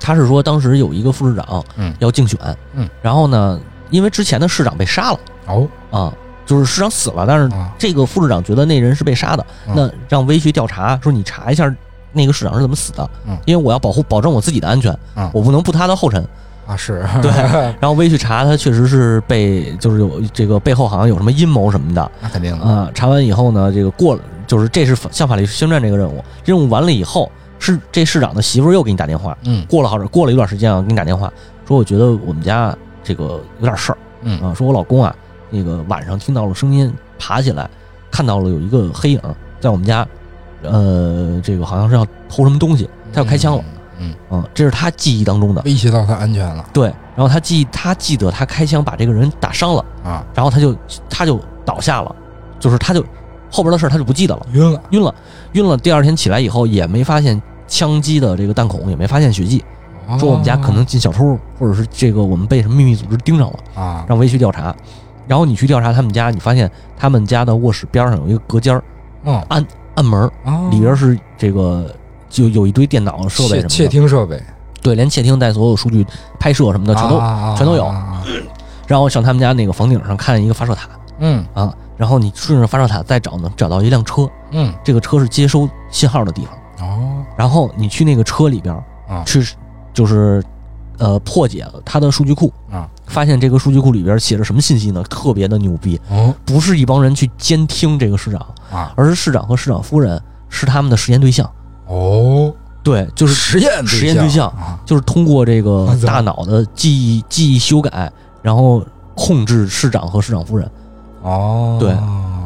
[0.00, 1.94] 他是说当时有一个副市长，嗯。
[1.98, 2.38] 要竞选，
[2.74, 5.68] 嗯，然后呢，因为之前的市长被杀了哦。
[5.90, 6.12] 啊，
[6.46, 9.74] 就是市长死了，但是啊，这个副市长觉得那人是被杀的，嗯。
[9.76, 11.72] 那让威去调查，说你查一下
[12.12, 13.36] 那个市长是怎么死的，嗯。
[13.44, 15.30] 因为我要保护保证我自己的安全，嗯。
[15.32, 16.26] 我不能步他的后尘。
[16.66, 17.32] 啊是，对
[17.80, 22.10] 然后威去查，他确实是被就是有这个背后好像有什么阴谋什么的。
[22.20, 22.88] 那肯定的，啊。
[22.94, 27.28] 查完以后呢，这个过了，就是这是向法律宣战这个任务，任务完了以后，
[27.60, 29.64] 是这市长的媳妇又给你打电话，嗯。
[29.66, 31.32] 过了好过了一段时间啊，给你打电话
[31.68, 34.40] 说，我觉得我们家这个有点事儿嗯。
[34.40, 35.14] 啊，说我老公啊，
[35.50, 37.70] 那个晚上听到了声音，爬起来
[38.10, 39.20] 看到了有一个黑影
[39.60, 40.06] 在我们家，
[40.62, 43.64] 呃，这个好像是要偷什么东西，他要开枪了，
[43.98, 46.64] 嗯，嗯，这是他记忆当中的，威胁到他安全了。
[46.72, 50.74] 对，然后他记他记得他开枪把这个人打伤了，啊，然后他就
[51.10, 52.16] 他就倒下了，
[52.58, 53.04] 就是他就
[53.50, 55.14] 后边的事他就不记得了，晕了，晕了，
[55.52, 57.40] 晕了，第二天起来以后也没发现
[57.70, 59.64] 枪击的这个弹孔，也没发现血迹。
[60.18, 64.74] 说我们家可能进小偷，或者是这个我们被什么秘密组织盯上了，啊，让威去调查。
[65.28, 66.68] 然后你去调查他们家，你发现
[66.98, 68.82] 他们家的卧室边上有一个隔间儿
[69.24, 69.40] 嗯
[69.94, 70.28] 暗门
[70.72, 71.94] 里边是这个
[72.28, 74.42] 就有一堆电脑设备什么窃窃，听设备。
[74.82, 76.04] 对，连窃听带所有数据
[76.40, 77.16] 拍摄什么的全都。
[77.16, 77.84] 啊全都有。
[78.88, 80.88] 然后上他们家那个房顶上看见一个发射塔。
[81.20, 81.46] 嗯。
[81.54, 84.74] 啊，然后你顺着发射塔再找能，找到一辆车，嗯。
[84.82, 86.88] 这个车是接收信号的地方。
[86.88, 89.24] 哦然后你去那个车里边儿啊。
[89.24, 89.42] 去，
[89.94, 90.44] 就是
[90.98, 92.86] 呃破解了它的数据库，啊。
[93.06, 95.02] 发现这个数据库里边写着什么信息呢？
[95.04, 96.34] 特别的牛逼，哦。
[96.44, 98.92] 不是一帮人去监听这个市长，啊。
[98.94, 101.50] 而是市长和市长夫人是他们的实验对象。
[101.86, 104.78] 哦，对，就是实验实验对象啊。
[104.84, 108.12] 就是通过这个大脑的记忆记忆修改，
[108.42, 108.84] 然后
[109.14, 110.70] 控制市长和市长夫人，
[111.22, 111.96] 哦，对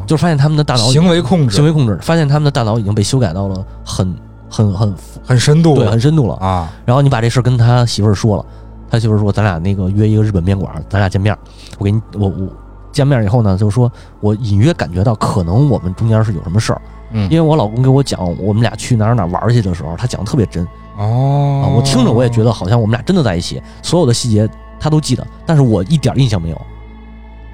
[0.06, 1.56] 就是发现他们的大脑行为控制。
[1.56, 4.14] 行为控制，发现他们的大脑已经被修改到了很
[4.54, 4.94] 很很
[5.26, 6.34] 很深度对很深度了。
[6.36, 6.72] 啊。
[6.84, 8.46] 然后你把这事儿跟他媳妇儿说了，
[8.88, 11.36] 他媳妇儿说咱俩那个约一个日本面馆，咱俩见面。
[11.78, 12.48] 我给你我我
[12.92, 13.90] 见面以后呢，就是说
[14.20, 16.80] 我隐约感觉到可能我们中间是有什么事儿，
[17.10, 17.24] 嗯。
[17.30, 20.62] 因为我老公给我讲我们俩去哪儿哪儿玩去的时候，他讲的特别真。
[20.96, 24.48] 啊，哦我听着我也觉得好像我们俩真的在一起，所有的细节
[24.78, 26.60] 他都记得，但是我一点印象没有。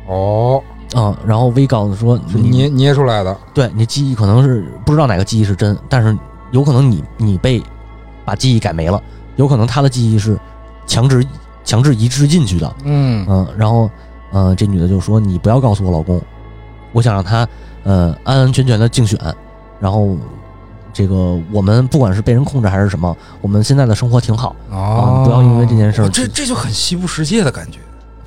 [0.09, 0.63] 哦，
[0.95, 6.15] 啊、然后 V 告诉说你捏捏出来的，对你记忆可能是不知道哪个记忆是真，但是
[6.51, 7.63] 有可能你你被
[8.25, 9.03] 把记忆改没了，
[9.37, 10.39] 有可能他的记忆是
[10.87, 11.25] 强制
[11.65, 12.75] 强制移植进去的。
[12.85, 13.91] 嗯嗯，然后
[14.33, 16.21] 呃，这女的就说你不要告诉我老公，
[16.93, 17.47] 我想让他
[17.85, 19.19] 呃安安全全的竞选，
[19.81, 20.17] 然后
[20.93, 24.55] 这个我们不管是被人控制还是什么，我们现在的生活挺好。
[24.71, 27.79] 哦，不要因为这件事儿哦这这就很西部世界的感觉。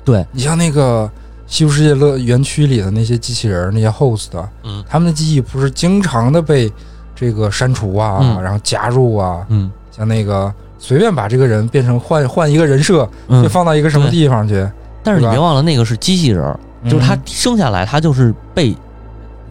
[0.04, 1.10] 对，你像那个
[1.46, 4.28] 西部世界乐园区里的那些机器人，那些 host，
[4.62, 6.70] 嗯他们的记忆不是经常的被
[7.14, 8.42] 这个删除啊，嗯。
[8.42, 9.70] 然后加入啊，嗯。
[9.90, 14.10] 像那个随便把这个人变成换换一个人设，就嗯，放到一个什么对。
[14.10, 14.68] 地方去，
[15.04, 16.58] 但是你别忘了那个是机器人儿，
[16.88, 18.76] 就是他生下来他就是被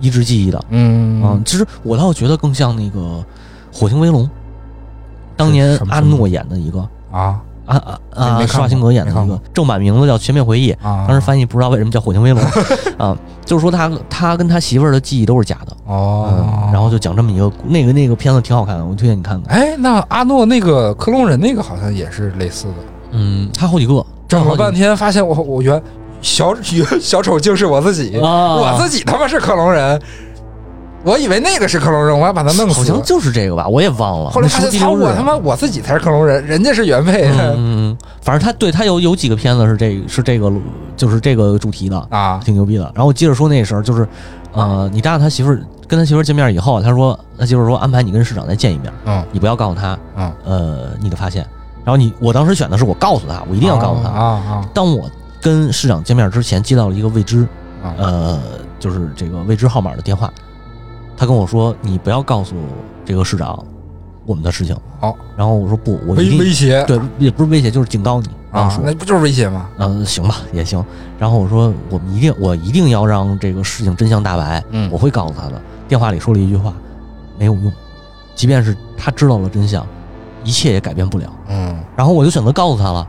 [0.01, 0.61] 移植记忆的。
[0.69, 2.99] 嗯，啊，嗯，其实我倒觉得更像那个
[3.71, 4.25] 《火星威龙》，
[5.37, 12.41] 当年什么阿诺演的一个，啊啊啊啊，施瓦辛格演的没看过一个，正版名字叫《全面回忆》，啊，当时翻译不知道为什么叫《火星威龙
[13.03, 16.29] 》啊，就是说他他跟他媳妇儿的记忆都是假的，哦。
[16.31, 19.57] 嗯，，然后就讲这么一个那个那个片子挺好看的，我推荐你看看。
[19.57, 22.73] 哎，那阿诺那个克隆人那个好像也是类似的，
[23.11, 25.81] 嗯，他好几个，整了半天天发现我我原
[26.21, 26.53] 小
[27.01, 30.01] 小丑竟是我自己，啊，我自己他妈是克隆人，
[31.03, 32.75] 我以为那个是克隆人，我要把他弄死。
[32.79, 34.29] 好像就是这个吧，我也忘了。
[34.29, 40.51] 后来发现，操，那是不是第六日我他妈我自己才是克隆人，人家是原配嗯反正他对他有有几个片子是这是这个
[40.95, 42.83] 就是这个主题的，啊挺牛逼的。
[42.95, 44.07] 然后我接着说那时候就是，
[44.53, 51.45] 呃，你搭上他媳妇儿跟他媳妇儿见面以后，他说他媳妇儿说安排你跟市长再见一面，嗯你不要告诉他，嗯，呃，你的发现。
[51.83, 54.09] 然后你我当时选的是我告诉他，我一定要告诉他。
[54.09, 55.09] 啊啊当我
[55.41, 57.41] 跟市长见面之前，接到了一个未知，
[57.83, 58.39] 啊呃，
[58.79, 60.31] 就是这个未知号码的电话，
[61.15, 62.55] 他跟我说你不要告诉
[63.05, 63.63] 这个市长
[64.25, 64.75] 我们的事情。
[64.99, 68.29] 好，然后我说不，我一威定威胁对，也不是威胁，就是警告你。
[68.51, 69.69] 然后啊，说那不就是威胁吗？
[69.77, 70.83] 嗯，行吧，也行。
[71.17, 74.63] 然后我说，我们一定，我一定要让这个事情真相大白。
[74.71, 75.61] 嗯我会告诉他的。
[75.87, 76.73] 电话里说了一句话，
[77.37, 77.71] 没有用，
[78.35, 79.85] 即便是他知道了真相，
[80.43, 81.31] 一切也改变不了。
[81.49, 83.07] 嗯然后我就选择告诉他了。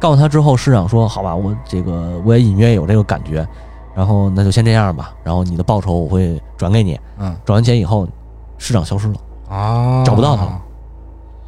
[0.00, 3.46] 告诉他之后，市长说：“好吧，我这个我也隐约有这个感觉，
[3.94, 5.14] 然后那就先这样吧。
[5.22, 6.98] 然后你的报酬我会转给你。
[7.18, 7.36] 嗯。
[7.44, 8.08] 转完钱以后，
[8.56, 9.14] 市长消失了，
[9.54, 10.62] 啊，找不到他了。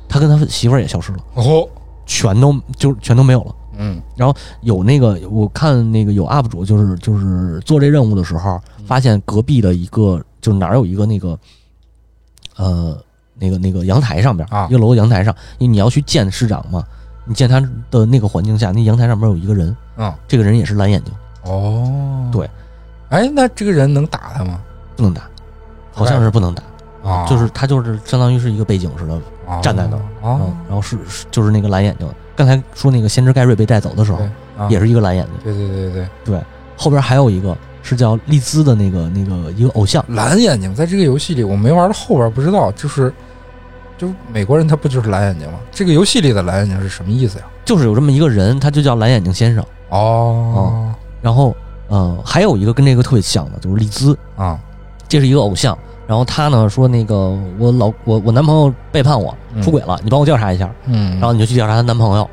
[0.07, 1.67] 他跟他媳妇儿也消失了，哦，
[2.05, 3.55] 全都就全都没有了。
[3.79, 4.03] 嗯。
[4.15, 11.39] 然后有那个我看那个有 UP 主就是就是做这任务的时候，发现隔壁的一个就是哪儿有一个那个
[12.57, 12.99] 呃
[13.35, 14.67] 那个那个阳台上边啊。
[14.69, 16.85] 一个楼的阳台上，因为你要去见市长嘛，
[17.25, 17.59] 你见他
[17.91, 20.13] 的那个环境下，那阳台上面有一个人，嗯。
[20.29, 21.15] 这个人也是蓝眼睛，
[21.51, 22.49] 哦，对，
[23.09, 24.61] 哎，那这个人能打他吗？
[24.97, 25.23] 不能打，
[25.93, 26.63] 好像是不能打，
[27.09, 29.15] 啊，就是他就是相当于是一个背景似的，
[29.47, 32.09] 啊站在那儿啊嗯，，然后是是就是那个蓝眼睛。
[32.35, 34.19] 刚才说那个先知盖瑞被带走的时候，
[34.59, 36.43] 啊也是一个蓝眼睛，对对对对对，
[36.77, 40.05] 后边还有一个是叫丽兹的那个那个一个偶像。
[40.09, 43.13] 蓝眼睛在这个游戏里我没玩到后边不知道，就是
[43.97, 45.59] 就美国人他不就是蓝眼睛吗？
[45.73, 47.45] 这个游戏里的蓝眼睛是什么意思呀？
[47.65, 49.65] 就是有这么一个人，他就叫蓝眼睛先生。
[49.89, 50.93] 哦
[51.23, 51.57] 然后，
[51.89, 54.59] 嗯，还有一个跟这个特别像的，就是丽兹，啊
[55.09, 55.77] 这是一个偶像。
[56.07, 60.71] 然后他呢说，那个我老我我男朋友背叛我嗯出轨了，你帮我调查一下。
[60.85, 62.31] 嗯，然后你就去调查她男朋友，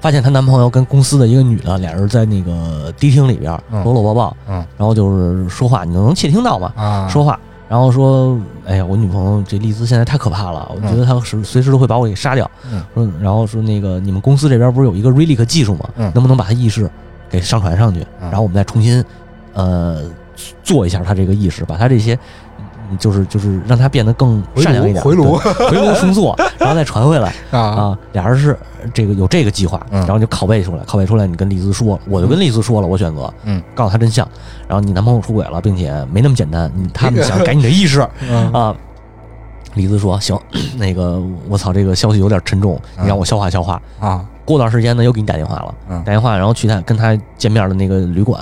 [0.00, 6.72] 发现她男朋友跟公司的一个女的，俩人在那个迪厅里边嗯搂搂抱抱，嗯然后就是说话，你能窃听到嘛？
[6.76, 7.36] 啊说话，
[7.68, 12.48] 然后说，哎呀，我女朋友这丽兹现在太可怕了，我觉得她随随时都会把我给杀掉。
[12.70, 15.88] 嗯说，然后说那个你们公司这边不是有一个 Relic 技术吗？
[15.96, 16.88] 嗯能不能把她意识
[17.28, 19.04] 给上传上去，嗯然后我们再重新
[19.54, 20.02] 呃
[20.62, 22.14] 做一下他这个意识，把他这些。
[22.88, 27.98] 嗯就是就是让他变得更善良一点，回炉回炉重做， 然后再传回来 啊啊。
[28.12, 28.56] 俩人是
[28.94, 34.24] 这个有这个计划，嗯然后就拷贝出来，拷贝出来，你跟丽兹说，我就跟丽兹说了，我选择，嗯，告诉他真相，
[34.68, 38.72] 然后你男朋友出轨了，并且没那么简单，你他们想改你的意识， 嗯啊，
[39.76, 40.36] 李子说：“行，
[40.76, 43.80] 那个我操，这个消息有点沉重，你让我消化消化。
[44.00, 48.40] 啊过段时间呢，又给你打电话了，嗯打电话，然后去他跟他见面的那个旅馆，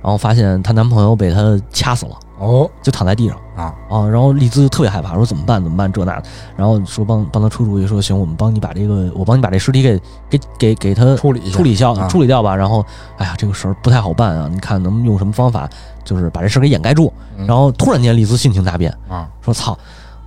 [0.00, 4.06] 然后发现她男朋友被她掐死了，哦就躺在地上啊啊。
[4.06, 5.60] 然后丽兹就特别害怕，说怎么办？
[5.60, 5.90] 怎么办？
[5.92, 6.22] 这那的，
[6.56, 10.00] 然后说帮帮他出主意，说行，我们帮你把这个，我帮你把这尸体给
[10.30, 12.54] 给给给他处理处理掉啊处理掉吧。
[12.54, 12.86] 然后，
[13.18, 15.68] 哎呀，这个事儿不太好办啊，你看能用什么方法，
[16.04, 17.12] 就是把这事儿给掩盖住。
[17.36, 19.76] 嗯然后突然间，丽兹性情大变，啊说：“操，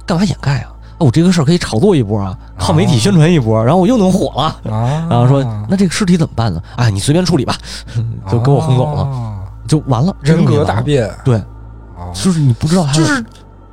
[0.06, 0.70] 干嘛掩盖啊？
[0.99, 4.72] 我这个事儿可以炒作一波啊，靠媒体宣传一波，然后我又能火了。
[4.72, 6.62] 啊，然后说，那这个尸体怎么办呢？
[6.78, 7.58] 哎，你随便处理吧，
[8.32, 11.10] 就给我轰走了，啊就完了，人格大变。
[11.26, 11.36] 对，
[11.97, 13.26] 啊，就是你不知道他就是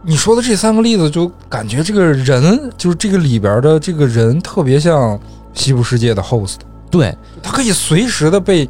[0.02, 5.18] 你说的这三个例子，就感觉这个人就是这个里边的这个人特别像
[5.52, 6.56] 西部世界的 host，
[6.90, 8.68] 对，他可以随时的被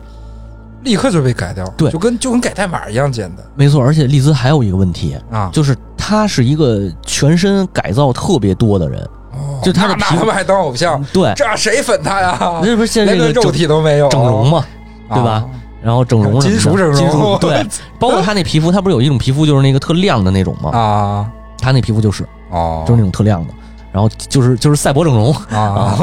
[0.83, 1.91] 立刻就被改掉，对。
[1.91, 3.45] 就跟就跟改代码一样简单。
[3.55, 5.51] 没错，而且利兹还有一个问题，啊。
[5.53, 9.01] 就是他是一个全身改造特别多的人，
[9.33, 12.61] 哦就他的皮肤还当偶像，对，这谁粉他呀？
[12.63, 14.65] 这不是现在连个肉这个整体都没有，整容嘛，
[15.09, 15.31] 对吧？
[15.33, 15.45] 啊？
[15.83, 16.95] 然后整容什么的金属整容。
[16.95, 17.67] 金属 对，
[17.99, 20.71] 包括他那皮肤，他不是有一种皮肤就是那个特亮的那种吗？
[20.79, 21.31] 啊。
[21.63, 23.53] 他那皮肤就是哦，就是那种特亮的，
[23.93, 25.31] 然后就是就是赛博整容。
[25.51, 25.95] 啊，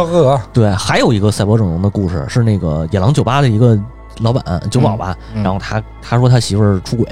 [0.54, 3.76] 对，还有一个赛博整容的故事是那个野狼酒吧的一个
[4.22, 7.06] 老板酒保吧，嗯然后他他说他媳妇儿出轨，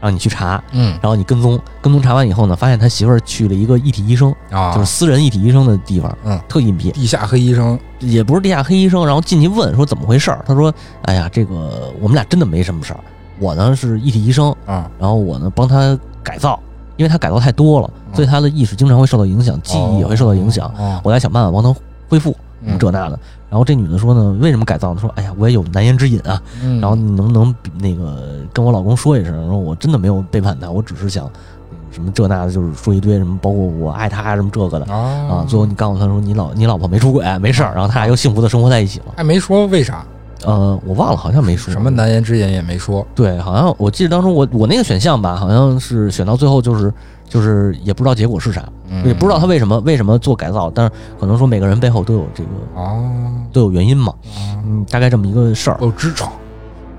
[0.00, 0.98] 让你去查，嗯。
[1.00, 6.40] 然后你跟踪跟踪查完以后呢，发现他媳妇儿去了一个一体医生，啊，就是私人一体医生的地方，嗯。
[6.48, 7.78] 特隐蔽，地下黑医生。
[8.00, 13.00] 也不是地下黑医生，然后进去问说怎么回事儿，他说，哎呀，这个我们俩真的没什么事儿，
[13.38, 16.58] 我呢是一体医生，啊，然后我呢帮他改造，
[16.96, 18.16] 因为他改造太多了，嗯。
[18.16, 21.72] 所以他的意识经常会受到影响，记忆也会受到影响，哦，我在想办法帮他
[22.08, 22.76] 恢复嗯。
[22.76, 23.18] 这那的。
[23.52, 25.00] 然后这女的说呢，为什么改造呢？
[25.02, 26.40] 说，哎呀，我也有难言之隐啊。
[26.64, 31.26] 嗯然后你能不能比那个跟我老公说一声，说我真的没有背叛他，我只是想
[31.70, 34.96] 嗯什么这那的，就是说一堆什么，包括我爱他啊什么这个的啊
[35.28, 35.44] 啊。
[35.46, 39.12] 最后你告诉他说你老你老婆没出轨，没事儿，然后他俩又幸福的生活在一起了。
[39.18, 40.02] 还没说为啥，
[40.44, 46.92] 呃，我忘了，好像没说什么难言之隐也没说对，好像我记得当中我我那个选项吧，好像是选到最后就是
[47.28, 53.04] 就是也不知道结果是啥，嗯也不知道他为什么为什么做改造，但是可能说每个人背后都有这个哦，
[53.52, 55.78] 都有原因嘛，啊嗯，大概这么一个事儿。
[55.80, 56.28] 有支撑，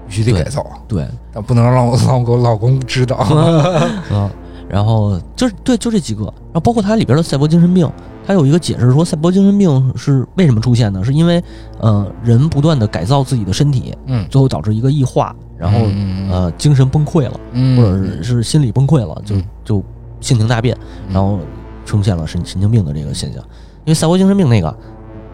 [0.08, 3.18] 必须得改造，对，但不能让我老 公老公知道。
[4.12, 4.30] 嗯，
[4.74, 7.88] 然后就是对，就这几个，然后包括它里边的赛博精神病，
[8.26, 11.04] 它有一个解释说赛博精神病是为什么出现呢？
[11.06, 11.44] 是因为
[11.80, 19.84] 呃人不断的改造自己的身体，嗯，最后导致一个异化，然后嗯呃精神崩溃了，嗯或者是是心理崩溃了，就嗯就
[20.20, 20.76] 性情大变，
[21.08, 21.38] 然后
[21.86, 23.44] 出现了神神经病的这个现象。
[23.86, 24.76] 因为赛博精神病那个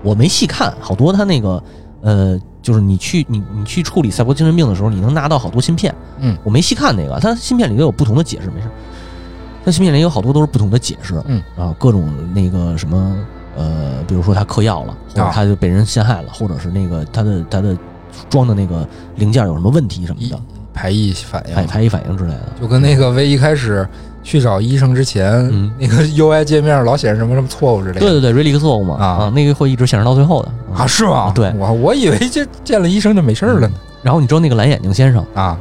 [0.03, 1.63] 我没细看，好多他那个
[2.01, 5.95] 呃，就是你去你你去处理赛博精神病的时候，你能拿到好多芯片。
[6.19, 8.67] 嗯，我没细看那个，它芯片里头有不同的解释，没事。
[9.65, 13.15] 它芯片里有好多都是不同的解释，嗯啊，各种那个什么
[13.57, 17.77] 呃，比如说他嗑药了，或者啊他就被人陷害了，或者是那个他的他的
[18.29, 20.39] 装的那个零件有什么问题什么的，
[20.73, 22.41] 排异反应，排排异反应之类的。
[22.61, 23.87] 就跟那个 V 一开始
[24.23, 27.99] 去找医生之前，嗯那个 UI 界面老显示什么什么错误之类的。
[27.99, 30.87] 对对对，relic 错误嘛啊那个会一直显示到最后的啊，。
[30.87, 31.31] 是吗？
[31.35, 33.71] 对我我以为这见了医生就没事儿了呢。
[34.01, 35.57] 然后你知道那个蓝眼睛先生啊，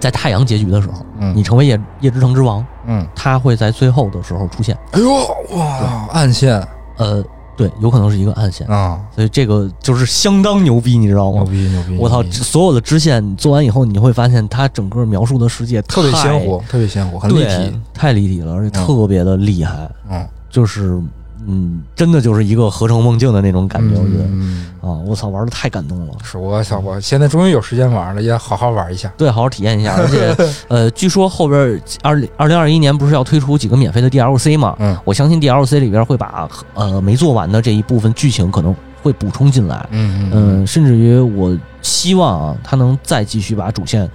[0.00, 1.34] 在太阳结局的时候，嗯。
[1.36, 4.76] 你成为夜夜之城之王，嗯，他会在最后的时候出现。
[4.92, 5.14] 哎呦
[5.56, 6.62] 哇，暗线。
[6.96, 7.24] 呃，
[7.56, 11.42] 对，有可能是一个暗线，啊，所以这个就是相当牛逼，你知道吗？
[11.42, 11.96] 牛逼牛逼！
[11.98, 12.38] 我操，牛逼。
[12.38, 18.86] 所有的支线做完以后，你会发现它整个描述的世界特别鲜活，特别鲜活，很立对体。，太立体了，而且嗯。
[18.86, 21.02] 特别的厉害，嗯，就是
[21.46, 26.14] 嗯，真的就是一个合成梦境的那种感觉，我觉得嗯，啊，我操，玩的太感动了。
[26.22, 29.12] 是我操，我现在终于有时间玩了，也好好玩一下。
[29.18, 29.94] 对，好好体验一下。
[29.96, 30.34] 而且，
[30.68, 34.76] 呃，据说后边二二零二一年不是要推出几个免费的 DLC 吗？
[34.80, 39.86] 嗯我相信 DLC 里边会把呃没做完的这一部分剧情可能会补充进来。
[39.90, 44.08] 嗯嗯，甚至于我希望啊，他能再继续把主线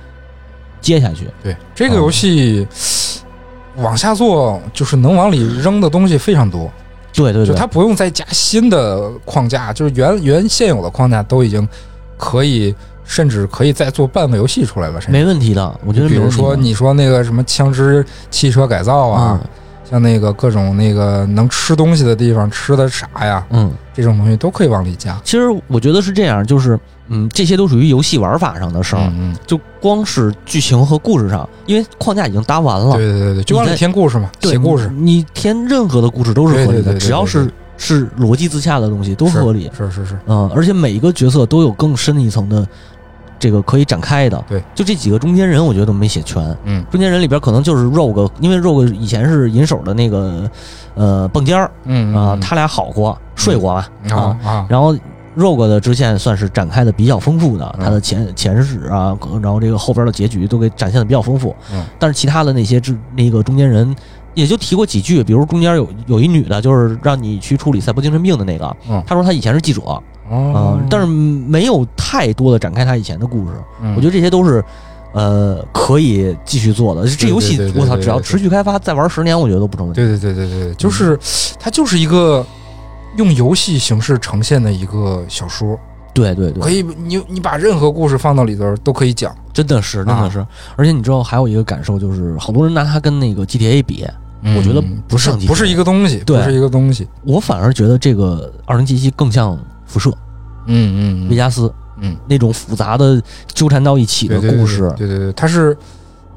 [0.81, 1.27] 接下去。
[1.43, 2.67] 对，这个游戏
[3.77, 6.71] 往下做，就是能往里扔的东西非常多，
[7.13, 11.67] 对对对，就它不用再加新的框架，就是原原现有的框架都已经
[12.17, 15.01] 可以，甚至可以再做半个游戏出来了。
[15.01, 19.49] 甚至没问题的，我觉得比如说你说那个什么枪支汽车改造啊，嗯
[19.89, 25.19] 像那个各种那个能吃东西的地方吃的啥呀，嗯，这种东西都可以往里加。
[25.23, 29.01] 其实我觉得是这样，就是嗯，这些都属于游戏玩法上的事儿。
[29.17, 39.71] 嗯就光是剧情和故事上，因为框架已经搭完嗯，了，对对对对，就往里你在添故事嘛，对写故事你你填任何的故事都是合理的，只要是是逻辑自洽的东西都合理。
[39.75, 42.67] 是是是，嗯，而且每一个角色都有更深一层的
[43.39, 44.43] 这个可以展开的。
[44.47, 46.43] 对，就这几个中间人，我觉得都没写全。
[46.65, 46.85] 嗯。
[46.91, 50.49] 中间人里边可能就是 Rogue，因为 Rogue 以前是银手的那个
[50.95, 54.37] 呃蹦尖儿嗯啊、他俩好过睡过嘛、啊。
[54.43, 54.93] 啊，然后
[55.37, 57.85] Rogue 的支线算是展开的比较丰富的，嗯。
[57.85, 61.55] 他的前前史啊，然后这个后边的结局都给展现的比较丰富。
[61.71, 63.95] 嗯，但是其他的那些支那个中间人
[64.33, 69.01] 也就提过几句，比如中间有有一女的，就是让你去处理赛博精神病的那个，嗯。
[69.07, 69.81] 她说她以前是记者，
[70.29, 73.53] 啊、哦，但是没有太多的展开他以前的故事。
[73.81, 74.63] 嗯我觉得这些都是。
[75.11, 77.09] 呃，可以继续做的。
[77.09, 79.99] 这游戏我操，只要持续开发，再玩十年，我觉得都不成问题。
[79.99, 81.17] 对对对对对，就是
[81.59, 82.45] 它就是一个
[83.17, 85.75] 用游戏形式呈现的一个小说，
[86.13, 89.35] 对对对，可以你你把任何故事放到里头都可以讲。
[89.51, 90.45] 真的是，真啊的是。
[90.75, 94.05] 而且你知道，还有一个感受就是，好多人拿它跟那个 GTA 比，
[94.55, 97.07] 我觉得嗯不是不是一个东西，对不是一个东西。
[97.23, 99.57] 我反而觉得这个二零七七更像
[99.89, 100.09] 辐射，
[100.67, 101.69] 嗯嗯维加斯，
[101.99, 103.21] 嗯，那种复杂的
[103.53, 105.75] 纠缠到一起的对对故事，对对对，它是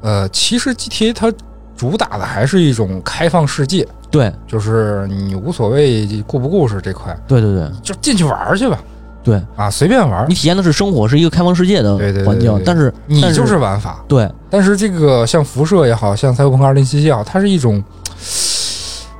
[0.01, 1.31] 呃，其实 GTA 它
[1.77, 8.77] 主打的还是一种开放世界，对就是你无所谓故不故事这块，对对对就进去玩去吧，
[9.23, 14.03] 对，啊，随便玩你，体验的是生活，是一个开放世界的对对对环境对，对但是但你就是玩法。
[14.07, 17.83] 对但是这个像辐射也好像赛博朋克二零七七也好，它是一种，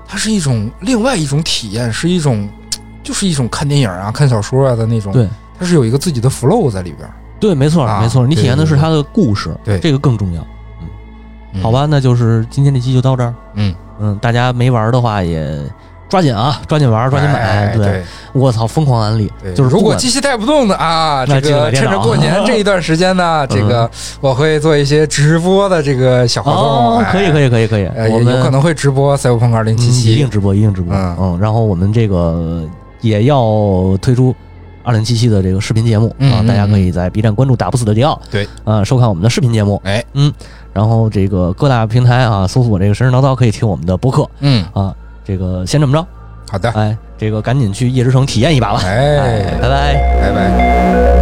[0.07, 2.47] 它是一种另外一种体验，是一种，
[3.03, 5.11] 就是一种看电影啊、看小说啊的那种。
[5.11, 5.27] 对，
[5.59, 7.13] 它是有一个自己的 flow 在里边儿。
[7.39, 10.41] 对，没错啊没错，你体验的是它的故事，对这个更重要。
[11.55, 13.31] 嗯好，吧，那就是今天这期就到这儿。
[13.53, 15.55] 嗯，嗯，大家没玩的话也
[16.09, 17.75] 抓紧啊，抓紧玩，抓紧买。
[17.75, 26.61] 对，哎对我操，疯狂安利，对，就是如果机器带不动的啊，那这个趁着过年 这一段时间呢，这嗯个我会做一些直播的这个小活动。
[26.61, 30.27] 哦，可以可以，可以可以，呃，我们有可能会直播赛博朋克二零七七一定。
[30.29, 30.95] 直播，一定直播。
[30.95, 32.63] 嗯嗯，然后我们这个
[33.03, 34.33] 也要推出
[34.83, 39.79] 二零七七的这个视频节目啊，大家可以在 B 站关注打不死的迪奥，对，啊，收看我们的视频节目。
[39.83, 40.33] 哎，嗯，
[40.73, 44.95] 然后这个各大平台啊，搜索这个神神叨叨可以听我们的播客嗯，啊。
[45.25, 46.05] 这个先这么着，
[46.51, 48.81] 好的，哎，这个赶紧去夜之城体验一把吧。
[48.83, 49.93] 哎，拜拜。
[50.21, 51.12] 拜拜。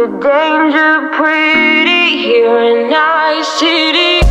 [0.00, 4.24] A danger pretty here in night city.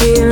[0.00, 0.30] Here